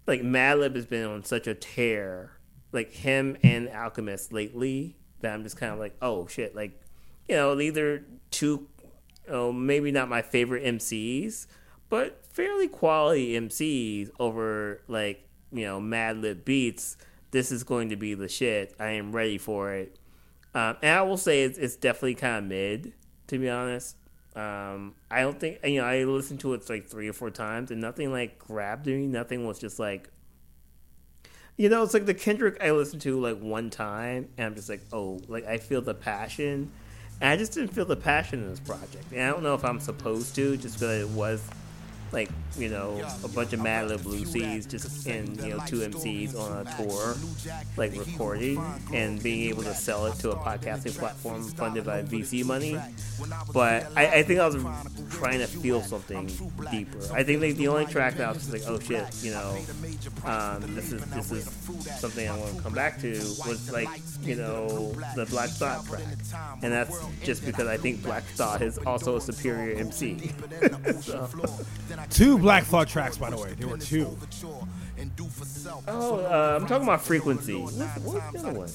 [0.06, 2.32] like Madlib has been on such a tear,
[2.72, 6.80] like him and Alchemist lately that I'm just kind of like, oh shit, like
[7.28, 8.66] you know, these are two,
[9.28, 11.46] oh maybe not my favorite MCs,
[11.88, 15.23] but fairly quality MCs over like
[15.54, 16.96] you know Madlib beats.
[17.30, 18.74] This is going to be the shit.
[18.78, 19.98] I am ready for it.
[20.54, 22.92] Um, and I will say it's, it's definitely kind of mid,
[23.26, 23.96] to be honest.
[24.36, 25.86] Um, I don't think you know.
[25.86, 29.06] I listened to it like three or four times, and nothing like grabbed me.
[29.06, 30.10] Nothing was just like,
[31.56, 34.68] you know, it's like the Kendrick I listened to like one time, and I'm just
[34.68, 36.70] like, oh, like I feel the passion.
[37.20, 39.64] And I just didn't feel the passion in this project, and I don't know if
[39.64, 41.48] I'm supposed to, just because it was
[42.12, 44.04] like you know a bunch of Madlib
[44.68, 47.16] just in you know two MCs on a tour,
[47.76, 48.62] like recording
[48.92, 52.78] and being able to sell it to a podcasting platform funded by VC money.
[53.52, 54.62] But I, I think I was
[55.10, 56.26] trying to feel something
[56.70, 56.98] deeper.
[57.12, 59.58] I think like the only track that I was like, oh shit, you know,
[60.24, 61.44] um, this is this is
[61.98, 63.10] something I want to come back to
[63.46, 63.88] was like
[64.22, 66.02] you know the Black Thought track,
[66.62, 70.32] and that's just because I think Black Thought is also a superior MC.
[71.00, 71.28] so.
[72.10, 73.54] Two Black Thought tracks, by the way.
[73.58, 74.16] There were two.
[75.88, 77.54] Oh, uh, I'm talking about frequency.
[77.60, 78.68] What's, what's the other one?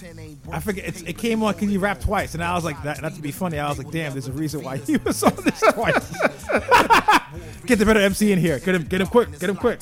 [0.52, 0.86] I forget.
[0.86, 3.22] It's, it came on because you rapped twice, and I was like, that, not to
[3.22, 3.58] be funny.
[3.58, 6.12] I was like, damn, there's a reason why he was on this twice.
[7.66, 8.60] get the better MC in here.
[8.60, 9.32] Get him, get him quick.
[9.40, 9.80] Get him quick.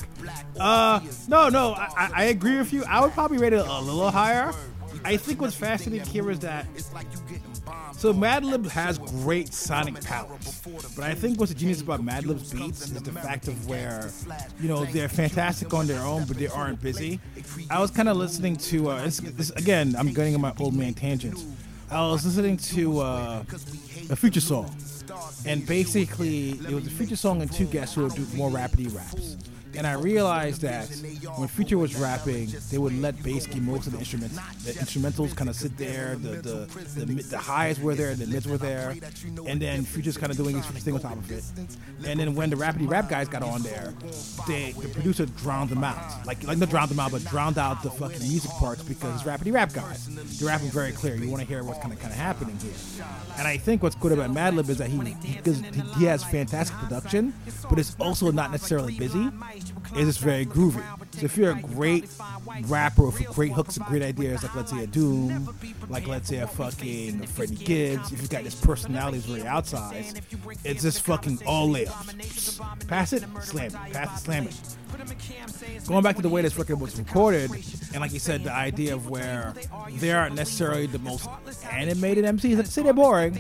[0.60, 2.84] Uh, no, no, I, I- I agree with you.
[2.86, 4.54] I would probably rate it a little higher.
[5.04, 6.66] I think what's fascinating here is that
[7.98, 10.62] so Madlib has great sonic palettes,
[10.96, 14.10] but I think what's genius about Madlib's beats is the fact of where,
[14.62, 17.20] you know, they're fantastic on their own, but they aren't busy.
[17.70, 19.96] I was kind of listening to uh, this, this again.
[19.98, 21.46] I'm getting on my old man tangents.
[21.90, 23.44] I was listening to uh,
[24.10, 24.76] a future song,
[25.46, 28.94] and basically it was a future song and two guests who would do more rapidy
[28.96, 29.38] raps.
[29.76, 30.88] And I realized that
[31.38, 34.36] when Future was rapping, they would let give most of the instruments.
[34.64, 36.16] The instrumentals kind of sit there.
[36.16, 38.96] The the, the mid- the highs were there, the mids were there,
[39.46, 41.44] and then Future's kind of doing his thing on top of it.
[42.06, 43.94] And then when the rapidy rap guys got on there,
[44.48, 46.26] they the producer drowned them out.
[46.26, 49.24] Like like not drowned them out, but drowned out the fucking music parts because it's
[49.24, 50.08] rapidy rap guys.
[50.40, 51.16] They're rapping very clear.
[51.16, 52.72] You want to hear what's kind of kind of happening here.
[53.38, 55.54] And I think what's good about Madlib is that he he
[56.00, 57.34] he has fantastic production,
[57.70, 59.30] but it's also not necessarily busy.
[59.58, 60.84] It's just very groovy.
[61.16, 62.08] So if you're a great
[62.66, 65.56] rapper with great hooks and great ideas, like let's say a Doom,
[65.90, 70.22] like let's say a fucking Freddie Gibbs, if you've got this personality that's very outsized,
[70.64, 72.88] it's just fucking all layups.
[72.88, 73.94] Pass it, slam it.
[73.94, 74.78] Pass it, slam it.
[75.88, 77.52] Going back to the way this record was recorded,
[77.94, 79.54] and like you said, the idea of where
[79.96, 81.30] they aren't necessarily the most
[81.72, 82.60] animated MCs.
[82.60, 83.40] I'd say they're boring,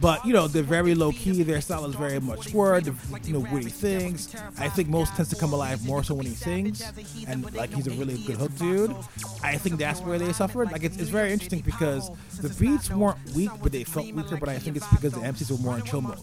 [0.00, 1.42] but you know they're very low key.
[1.42, 2.86] Their style is very much word,
[3.24, 4.34] you know, witty things.
[4.58, 6.82] I think most tends to come come alive more so when he sings,
[7.26, 8.94] and like he's a really good hook dude.
[9.42, 10.70] I think that's where they suffered.
[10.70, 14.36] Like it's, it's very interesting because the beats weren't weak, but they felt weaker.
[14.36, 16.18] But I think it's because the MCs were more in chill mode,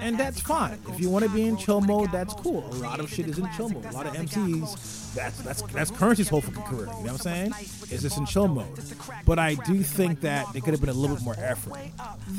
[0.00, 0.78] and that's fine.
[0.88, 2.66] If you want to be in chill mode, that's cool.
[2.72, 3.84] A lot of shit is in chill mode.
[3.86, 6.86] A lot of MCs, that's that's that's Curren$y's whole fucking career.
[6.86, 7.52] You know what I'm saying?
[7.90, 8.80] Is this in chill mode?
[9.24, 11.78] But I do think that there could have been a little bit more effort.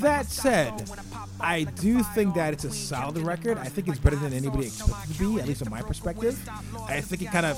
[0.02, 0.90] That said,
[1.40, 3.58] I do think that it's a solid record.
[3.58, 6.38] I think it's better than anybody expected to be, at least from my perspective.
[6.88, 7.58] I think it kind of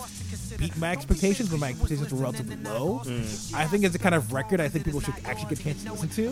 [0.58, 3.02] beat my expectations, but my expectations were relatively low.
[3.06, 3.54] Mm.
[3.54, 5.84] I think it's the kind of record I think people should actually get a chance
[5.84, 6.30] to listen to.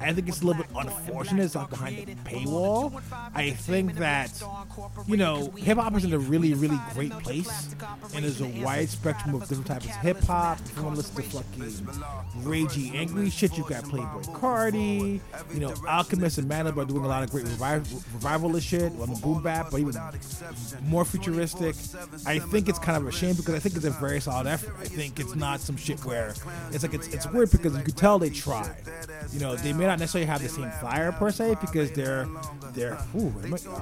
[0.00, 3.00] I think it's a little bit unfortunate it's not behind the paywall.
[3.34, 4.30] I think that,
[5.06, 7.74] you know, hip hop is in a really, really great place,
[8.14, 10.60] and there's a wide spectrum of different types of hip hop.
[10.60, 11.62] If you want to listen to fucking
[12.44, 15.20] ragey, angry shit, you got Playboi Carti,
[15.52, 19.20] you know, Alchemist and Madlib are doing a lot of great revival, revivalist shit the
[19.20, 19.94] boom bap, but even
[20.82, 21.74] more futuristic.
[22.26, 24.74] I think it's kind of a shame because I think it's a very solid effort.
[24.80, 26.34] I think it's not some shit where
[26.72, 28.74] it's like it's it's weird because you could tell they tried.
[29.32, 32.28] You know, they may not necessarily have the same fire per se because they're
[32.72, 33.32] they're ooh,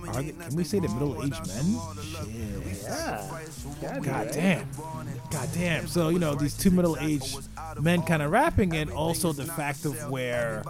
[0.09, 1.81] are they, can we say the middle aged men?
[2.03, 2.83] Shit.
[2.83, 3.41] Yeah.
[3.83, 4.69] God, God damn.
[5.31, 5.87] God damn.
[5.87, 7.39] So, you know, these two middle aged
[7.81, 10.63] men kind of rapping and also the fact of where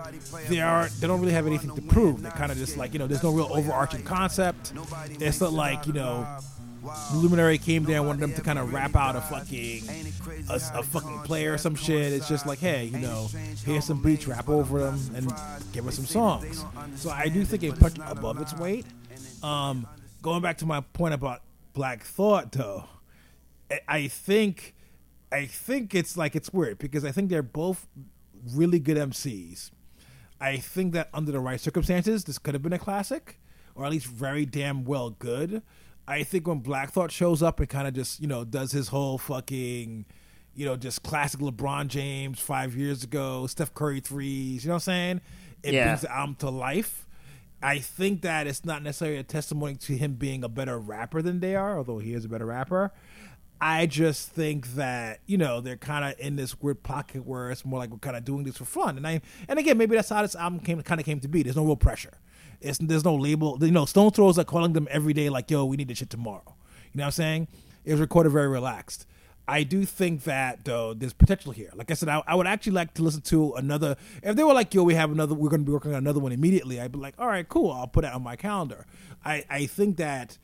[0.48, 2.22] they are they don't really have anything to prove.
[2.22, 4.72] They're kind of just like, you know, there's no real overarching concept.
[5.20, 6.26] It's not like, you know,
[7.14, 9.82] Luminary came there and wanted them to kind of rap out a fucking
[10.50, 12.12] a, a, fucking player or some shit.
[12.12, 13.28] It's just like, hey, you know,
[13.64, 15.32] here's some beats, rap over them, and
[15.72, 16.64] give us some songs.
[16.96, 18.86] So I do think it punched above its weight.
[19.42, 19.86] Um,
[20.22, 22.84] going back to my point about Black Thought, though,
[23.88, 24.74] I think
[25.32, 27.86] I think it's like it's weird because I think they're both
[28.54, 29.70] really good MCs.
[30.40, 33.40] I think that under the right circumstances, this could have been a classic,
[33.74, 35.62] or at least very damn well good.
[36.08, 38.88] I think when Black Thought shows up and kind of just you know does his
[38.88, 40.04] whole fucking
[40.54, 44.76] you know just classic LeBron James five years ago, Steph Curry threes, you know what
[44.76, 45.20] I'm saying?
[45.62, 45.84] It yeah.
[45.84, 47.06] brings the album to life.
[47.62, 51.40] I think that it's not necessarily a testimony to him being a better rapper than
[51.40, 52.92] they are, although he is a better rapper.
[53.60, 57.64] I just think that you know they're kind of in this weird pocket where it's
[57.64, 60.10] more like we're kind of doing this for fun, and I and again maybe that's
[60.10, 61.42] how this album came kind of came to be.
[61.42, 62.18] There's no real pressure.
[62.60, 63.58] It's there's no label.
[63.60, 66.10] You know, Stones Throw are calling them every day like, "Yo, we need this shit
[66.10, 66.42] tomorrow."
[66.92, 67.48] You know what I'm saying?
[67.84, 69.06] It was recorded very relaxed.
[69.48, 71.70] I do think that though there's potential here.
[71.74, 73.96] Like I said, I, I, would actually like to listen to another.
[74.22, 75.34] If they were like, "Yo, we have another.
[75.34, 77.70] We're going to be working on another one immediately," I'd be like, "All right, cool.
[77.70, 78.86] I'll put it on my calendar."
[79.24, 80.38] I I think that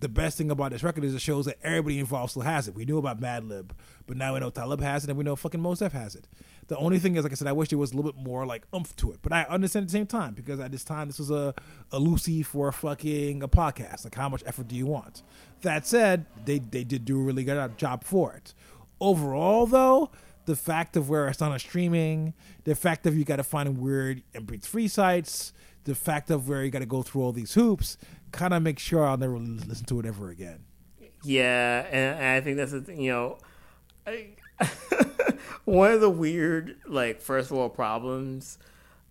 [0.00, 2.74] the best thing about this record is it shows that everybody involved still has it.
[2.74, 3.70] We knew about Madlib,
[4.06, 6.26] but now we know Talib has it, and we know fucking Mos Def has it.
[6.68, 8.46] The only thing is, like I said, I wish there was a little bit more
[8.46, 9.18] like oomph to it.
[9.22, 11.54] But I understand at the same time because at this time this was a
[11.92, 14.04] a loosie for a fucking a podcast.
[14.04, 15.22] Like, how much effort do you want?
[15.62, 18.54] That said, they they did do a really good job for it.
[19.00, 20.10] Overall, though,
[20.44, 23.78] the fact of where it's on a streaming, the fact of you got to find
[23.78, 25.52] weird MP3 sites,
[25.84, 27.96] the fact of where you got to go through all these hoops,
[28.32, 30.64] kind of make sure I'll never listen to it ever again.
[31.22, 33.38] Yeah, and, I think that's the you know,
[34.06, 34.28] I,
[35.64, 38.58] one of the weird like first world problems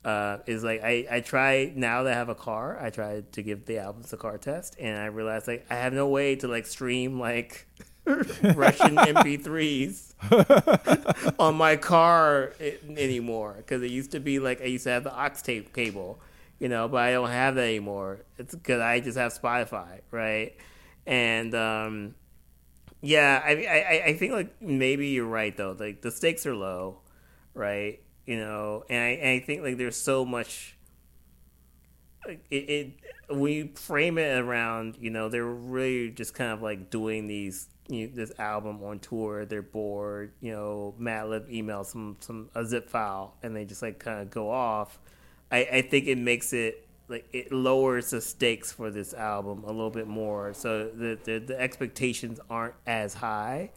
[0.08, 3.42] uh, is like I, I try now that I have a car, I try to
[3.42, 6.48] give the albums a car test, and I realize like I have no way to
[6.48, 7.68] like stream like
[8.06, 10.14] Russian MP3s
[11.40, 12.54] on my car
[12.88, 16.22] anymore because it used to be like I used to have the aux tape cable,
[16.58, 18.22] you know, but I don't have that anymore.
[18.38, 20.56] It's because I just have Spotify, right?
[21.06, 22.16] And um,
[23.08, 25.76] yeah, I, I I think like maybe you're right though.
[25.80, 27.00] Like the stakes are low,
[27.54, 28.02] right?
[28.26, 30.76] You know, and I, and I think like there's so much.
[32.28, 37.28] It, it, we frame it around, you know, they're really just kind of like doing
[37.28, 39.46] these you know, this album on tour.
[39.46, 40.94] They're bored, you know.
[41.00, 45.00] Madlib emails some some a zip file, and they just like kind of go off.
[45.52, 49.72] I, I think it makes it like it lowers the stakes for this album a
[49.72, 53.72] little bit more, so the the, the expectations aren't as high.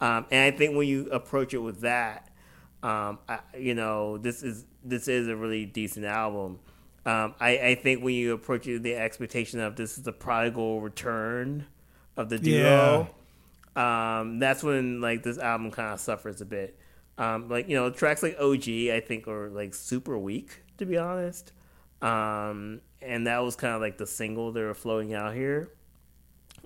[0.00, 2.28] Um, and I think when you approach it with that,
[2.82, 6.58] um, I, you know, this is this is a really decent album.
[7.06, 10.12] Um, I, I think when you approach it with the expectation of this is the
[10.12, 11.66] prodigal return
[12.16, 13.08] of the duo,
[13.76, 14.20] yeah.
[14.20, 16.76] um, that's when like this album kind of suffers a bit.
[17.18, 20.98] Um, like you know, tracks like OG I think are like super weak to be
[20.98, 21.52] honest.
[22.02, 25.70] Um, and that was kind of like the single they were floating out here.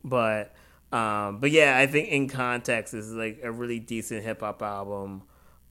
[0.04, 0.54] But
[0.92, 4.62] um, but yeah, I think in context, this is like a really decent hip hop
[4.62, 5.22] album.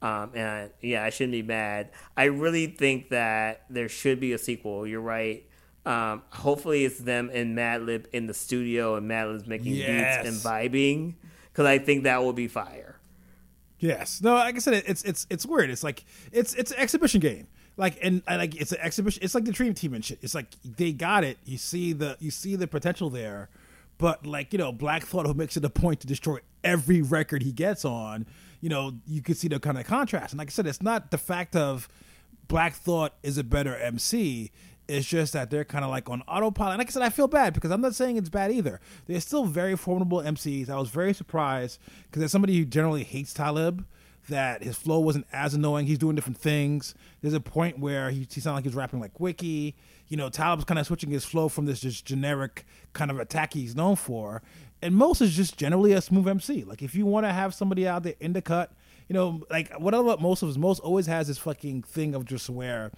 [0.01, 1.91] Um, and I, yeah, I shouldn't be mad.
[2.15, 4.85] I really think that there should be a sequel.
[4.85, 5.47] You're right.
[5.85, 10.23] Um, hopefully, it's them and Madlib in the studio, and Madlib's making Yes.
[10.23, 11.15] beats and vibing,
[11.51, 12.99] because I think that will be fire.
[13.79, 14.21] Yes.
[14.21, 15.69] No, like I said, it's it's it's weird.
[15.69, 17.47] It's like it's it's an exhibition game.
[17.77, 19.21] Like and, like it's an exhibition.
[19.23, 20.19] It's like the Dream Team and shit.
[20.21, 21.37] It's like they got it.
[21.45, 23.49] You see the you see the potential there,
[23.97, 27.43] but like you know, Black Thought who makes it a point to destroy every record
[27.43, 28.25] he gets on.
[28.61, 30.31] You know, you can see the kind of contrast.
[30.31, 31.89] And like I said, it's not the fact of
[32.47, 34.51] Black Thought is a better MC.
[34.87, 36.73] It's just that they're kind of like on autopilot.
[36.73, 38.79] And like I said, I feel bad because I'm not saying it's bad either.
[39.07, 40.69] They're still very formidable MCs.
[40.69, 43.85] I was very surprised because as somebody who generally hates Talib,
[44.29, 45.85] that his flow wasn't as annoying.
[45.85, 46.93] He's doing different things.
[47.21, 49.75] There's a point where he, he sounded like he's rapping like Wiki.
[50.07, 53.53] You know, Talib's kind of switching his flow from this just generic kind of attack
[53.53, 54.41] he's known for.
[54.81, 56.63] And Mos is just generally a smooth MC.
[56.63, 58.71] Like if you want to have somebody out there in the cut,
[59.07, 62.15] you know, like what I love Most of is Mos always has this fucking thing
[62.15, 62.91] of just where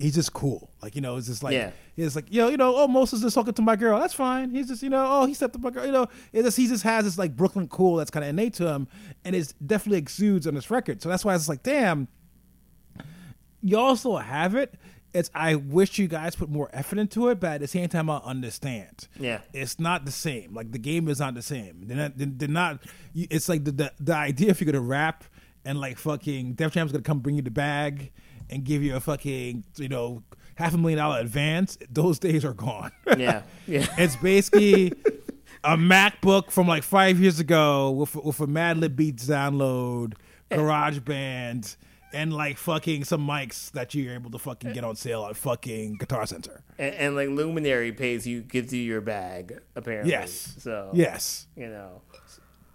[0.00, 0.70] he's just cool.
[0.82, 1.70] Like, you know, it's just like Yeah.
[1.96, 4.00] it's like, yo, you know, oh Mos is just talking to my girl.
[4.00, 4.50] That's fine.
[4.50, 5.86] He's just, you know, oh he stepped to my girl.
[5.86, 8.54] You know, it just he just has this like Brooklyn cool that's kind of innate
[8.54, 8.88] to him,
[9.24, 11.02] and it definitely exudes on this record.
[11.02, 12.08] So that's why it's like, damn,
[13.62, 14.74] you also have it.
[15.12, 18.08] It's I wish you guys put more effort into it, but at the same time,
[18.08, 19.08] I understand.
[19.18, 19.40] Yeah.
[19.52, 20.54] it's not the same.
[20.54, 21.82] Like the game is not the same.
[21.86, 22.12] They're not.
[22.16, 22.80] They're, not.
[23.14, 25.24] It's like the, the the idea if you're gonna rap
[25.64, 28.12] and like fucking Def Jam's gonna come bring you the bag
[28.50, 30.22] and give you a fucking you know
[30.56, 31.78] half a million dollar advance.
[31.90, 32.92] Those days are gone.
[33.16, 33.86] Yeah, yeah.
[33.98, 34.92] It's basically
[35.64, 40.14] a MacBook from like five years ago with with a Madlib Beats download,
[40.50, 40.56] eh.
[40.56, 41.76] GarageBand,
[42.12, 44.74] and like fucking some mics that you're able to fucking eh.
[44.74, 46.62] get on sale at fucking Guitar Center.
[46.78, 50.10] and, and like Luminary pays you, gives you your bag apparently.
[50.10, 50.54] Yes.
[50.58, 51.46] So Yes.
[51.56, 52.02] you know,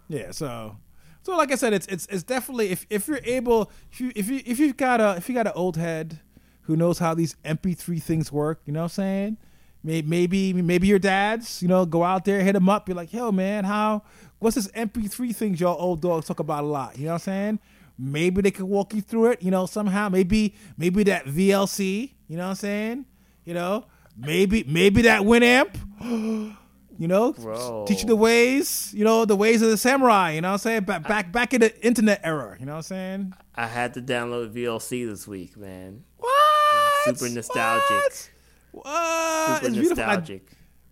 [0.07, 0.31] Yeah.
[0.31, 0.77] So.
[1.25, 4.29] So like I said, it's it's it's definitely if if you're able if you if
[4.29, 6.19] you if you've got a if you got an old head
[6.63, 9.37] who knows how these MP3 things work, you know what I'm saying?
[9.83, 13.11] May- Maybe maybe your dads, you know, go out there, hit them up, be like,
[13.11, 14.03] yo, man, how
[14.37, 16.95] what's this MP3 things y'all old dogs talk about a lot?
[16.95, 17.59] You know what I'm saying?
[17.97, 20.09] Maybe they could walk you through it, you know, somehow.
[20.09, 23.05] Maybe maybe that VLC, you know what I'm saying?
[23.45, 25.75] You know, maybe maybe that Winamp.
[26.97, 27.85] You know, Bro.
[27.87, 30.31] teach you the ways, you know, the ways of the samurai.
[30.31, 30.83] You know what I'm saying?
[30.83, 32.55] Back back back in the internet era.
[32.59, 33.33] You know what I'm saying?
[33.55, 36.03] I had to download VLC this week, man.
[36.17, 37.17] What?
[37.17, 38.31] Super nostalgic.
[38.71, 38.85] What?
[38.85, 39.55] What?
[39.57, 40.03] Super It's beautiful.
[40.03, 40.47] I- nostalgic.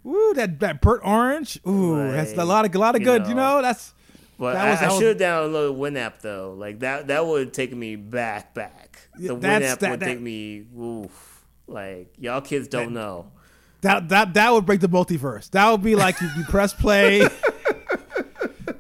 [0.06, 1.60] Ooh, that that burnt orange.
[1.68, 3.28] Ooh, that's a lot of a lot of good.
[3.28, 3.56] You know.
[3.58, 3.93] know, that's
[4.38, 6.54] But That was- I, that I should have downloaded Winamp though.
[6.58, 9.08] Like that, that would have taken me back, back.
[9.18, 10.66] The Winamp that- would that- take me.
[10.78, 11.30] Oof.
[11.66, 13.32] Like y'all kids don't know.
[13.84, 15.50] That that that would break the multiverse.
[15.52, 17.28] That would be like you, you press play.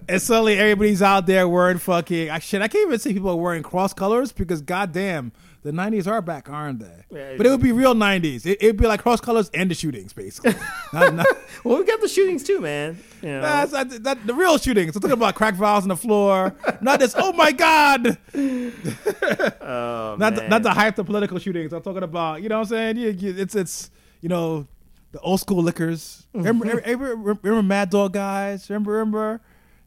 [0.07, 2.61] And suddenly everybody's out there wearing fucking I shit.
[2.61, 5.31] I can't even see people wearing cross colors because goddamn,
[5.63, 7.05] the nineties are back, aren't they?
[7.09, 8.45] Yeah, but it would be real nineties.
[8.45, 10.55] It, it'd be like cross colors and the shootings, basically.
[10.93, 11.25] not, not,
[11.63, 12.97] Well, we got the shootings too, man.
[13.21, 13.41] You know?
[13.65, 14.95] That's the real shootings.
[14.95, 16.53] I'm talking about crack vials on the floor.
[16.81, 17.15] Not this.
[17.17, 18.17] Oh my god.
[18.35, 21.71] oh, Not the, not the hyped up political shootings.
[21.71, 22.41] I'm talking about.
[22.41, 23.17] You know what I'm saying?
[23.21, 23.89] It's it's
[24.19, 24.67] you know
[25.13, 26.25] the old school liquors.
[26.35, 26.37] Mm-hmm.
[26.39, 28.69] Remember remember, remember, remember Mad Dog guys?
[28.69, 29.41] Remember remember?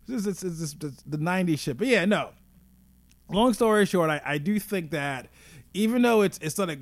[0.08, 1.76] It's, it's the '90s shit.
[1.76, 2.30] But yeah, no.
[3.28, 5.28] Long story short, I, I do think that
[5.74, 6.78] even though it's it's not a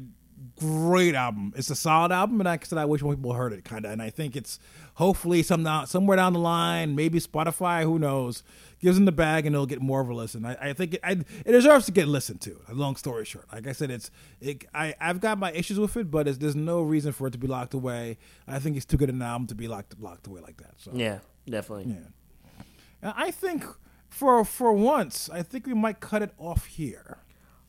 [0.56, 3.64] great album, it's a solid album, and I said, I wish more people heard it,
[3.64, 3.92] kind of.
[3.92, 4.60] And I think it's
[4.94, 8.42] hopefully some somewhere down the line, maybe Spotify, who knows,
[8.84, 10.44] gives them the bag and it'll get more of a listen.
[10.44, 11.12] I, I think it, I,
[11.44, 12.60] it deserves to get listened to.
[12.72, 14.10] Long story short, like I said, it's
[14.40, 17.32] it, I I've got my issues with it, but it's, there's no reason for it
[17.32, 18.18] to be locked away.
[18.46, 20.74] I think it's too good an album to be locked locked away like that.
[20.76, 21.18] So Yeah,
[21.48, 21.92] definitely.
[21.94, 22.62] yeah.
[23.02, 23.64] And I think
[24.08, 27.18] for for once, I think we might cut it off here.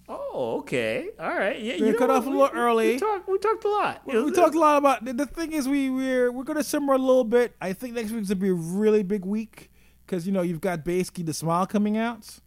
[0.08, 1.10] Oh, okay.
[1.20, 1.60] All right.
[1.60, 2.92] Yeah, you cut off a little We- early.
[2.94, 3.28] We talked.
[3.28, 4.02] We talked a lot.
[4.06, 6.94] We, we talked a lot about the, the thing is we we're we're gonna simmer
[6.94, 7.56] a little bit.
[7.60, 9.72] I think next week's gonna be a really big week
[10.06, 12.40] because you know you've got basically the Smile coming out,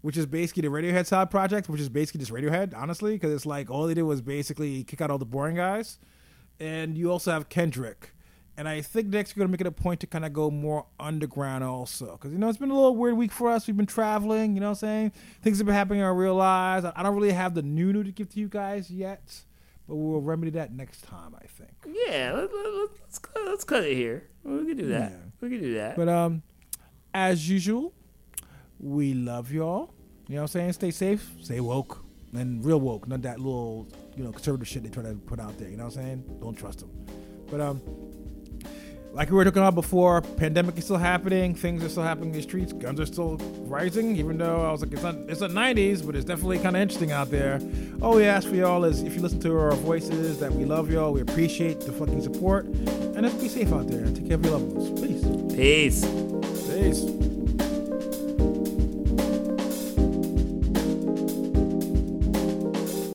[0.00, 3.46] which is basically the Radiohead side project, which is basically just Radiohead, honestly, because it's
[3.46, 5.98] like all they did was basically kick out all the boring guys,
[6.60, 8.14] and you also have Kendrick.
[8.54, 10.84] And I think next we're gonna make it a point to kind of go more
[11.00, 13.66] underground also, because you know it's been a little weird week for us.
[13.66, 15.12] We've been traveling, you know what I'm saying?
[15.42, 16.84] Things have been happening in our real lives.
[16.84, 19.40] I don't really have the new new to give to you guys yet,
[19.88, 21.70] but we'll remedy that next time, I think.
[21.86, 24.28] Yeah, let, let, let's cut- let's cut it here.
[24.44, 25.12] We can do that.
[25.12, 25.16] Yeah.
[25.40, 25.96] We can do that.
[25.96, 26.42] But um,
[27.14, 27.92] as usual,
[28.78, 29.94] we love y'all.
[30.28, 30.72] You know what I'm saying?
[30.74, 33.06] Stay safe, stay woke, and real woke.
[33.08, 35.68] Not that little, you know, conservative shit they try to put out there.
[35.68, 36.38] You know what I'm saying?
[36.40, 36.90] Don't trust them.
[37.50, 37.82] But um,
[39.12, 41.54] like we were talking about before, pandemic is still happening.
[41.54, 42.72] Things are still happening in the streets.
[42.72, 43.36] Guns are still
[43.66, 46.76] rising, even though I was like, it's not, it's not 90s, but it's definitely kind
[46.76, 47.60] of interesting out there.
[48.00, 50.90] All we ask for y'all is if you listen to our voices, that we love
[50.90, 51.12] y'all.
[51.12, 52.64] We appreciate the fucking support.
[52.64, 54.06] And let's be safe out there.
[54.06, 55.00] Take care of your loved ones.
[55.00, 56.02] Peace.
[56.02, 56.41] Peace.
[56.82, 57.31] Peace.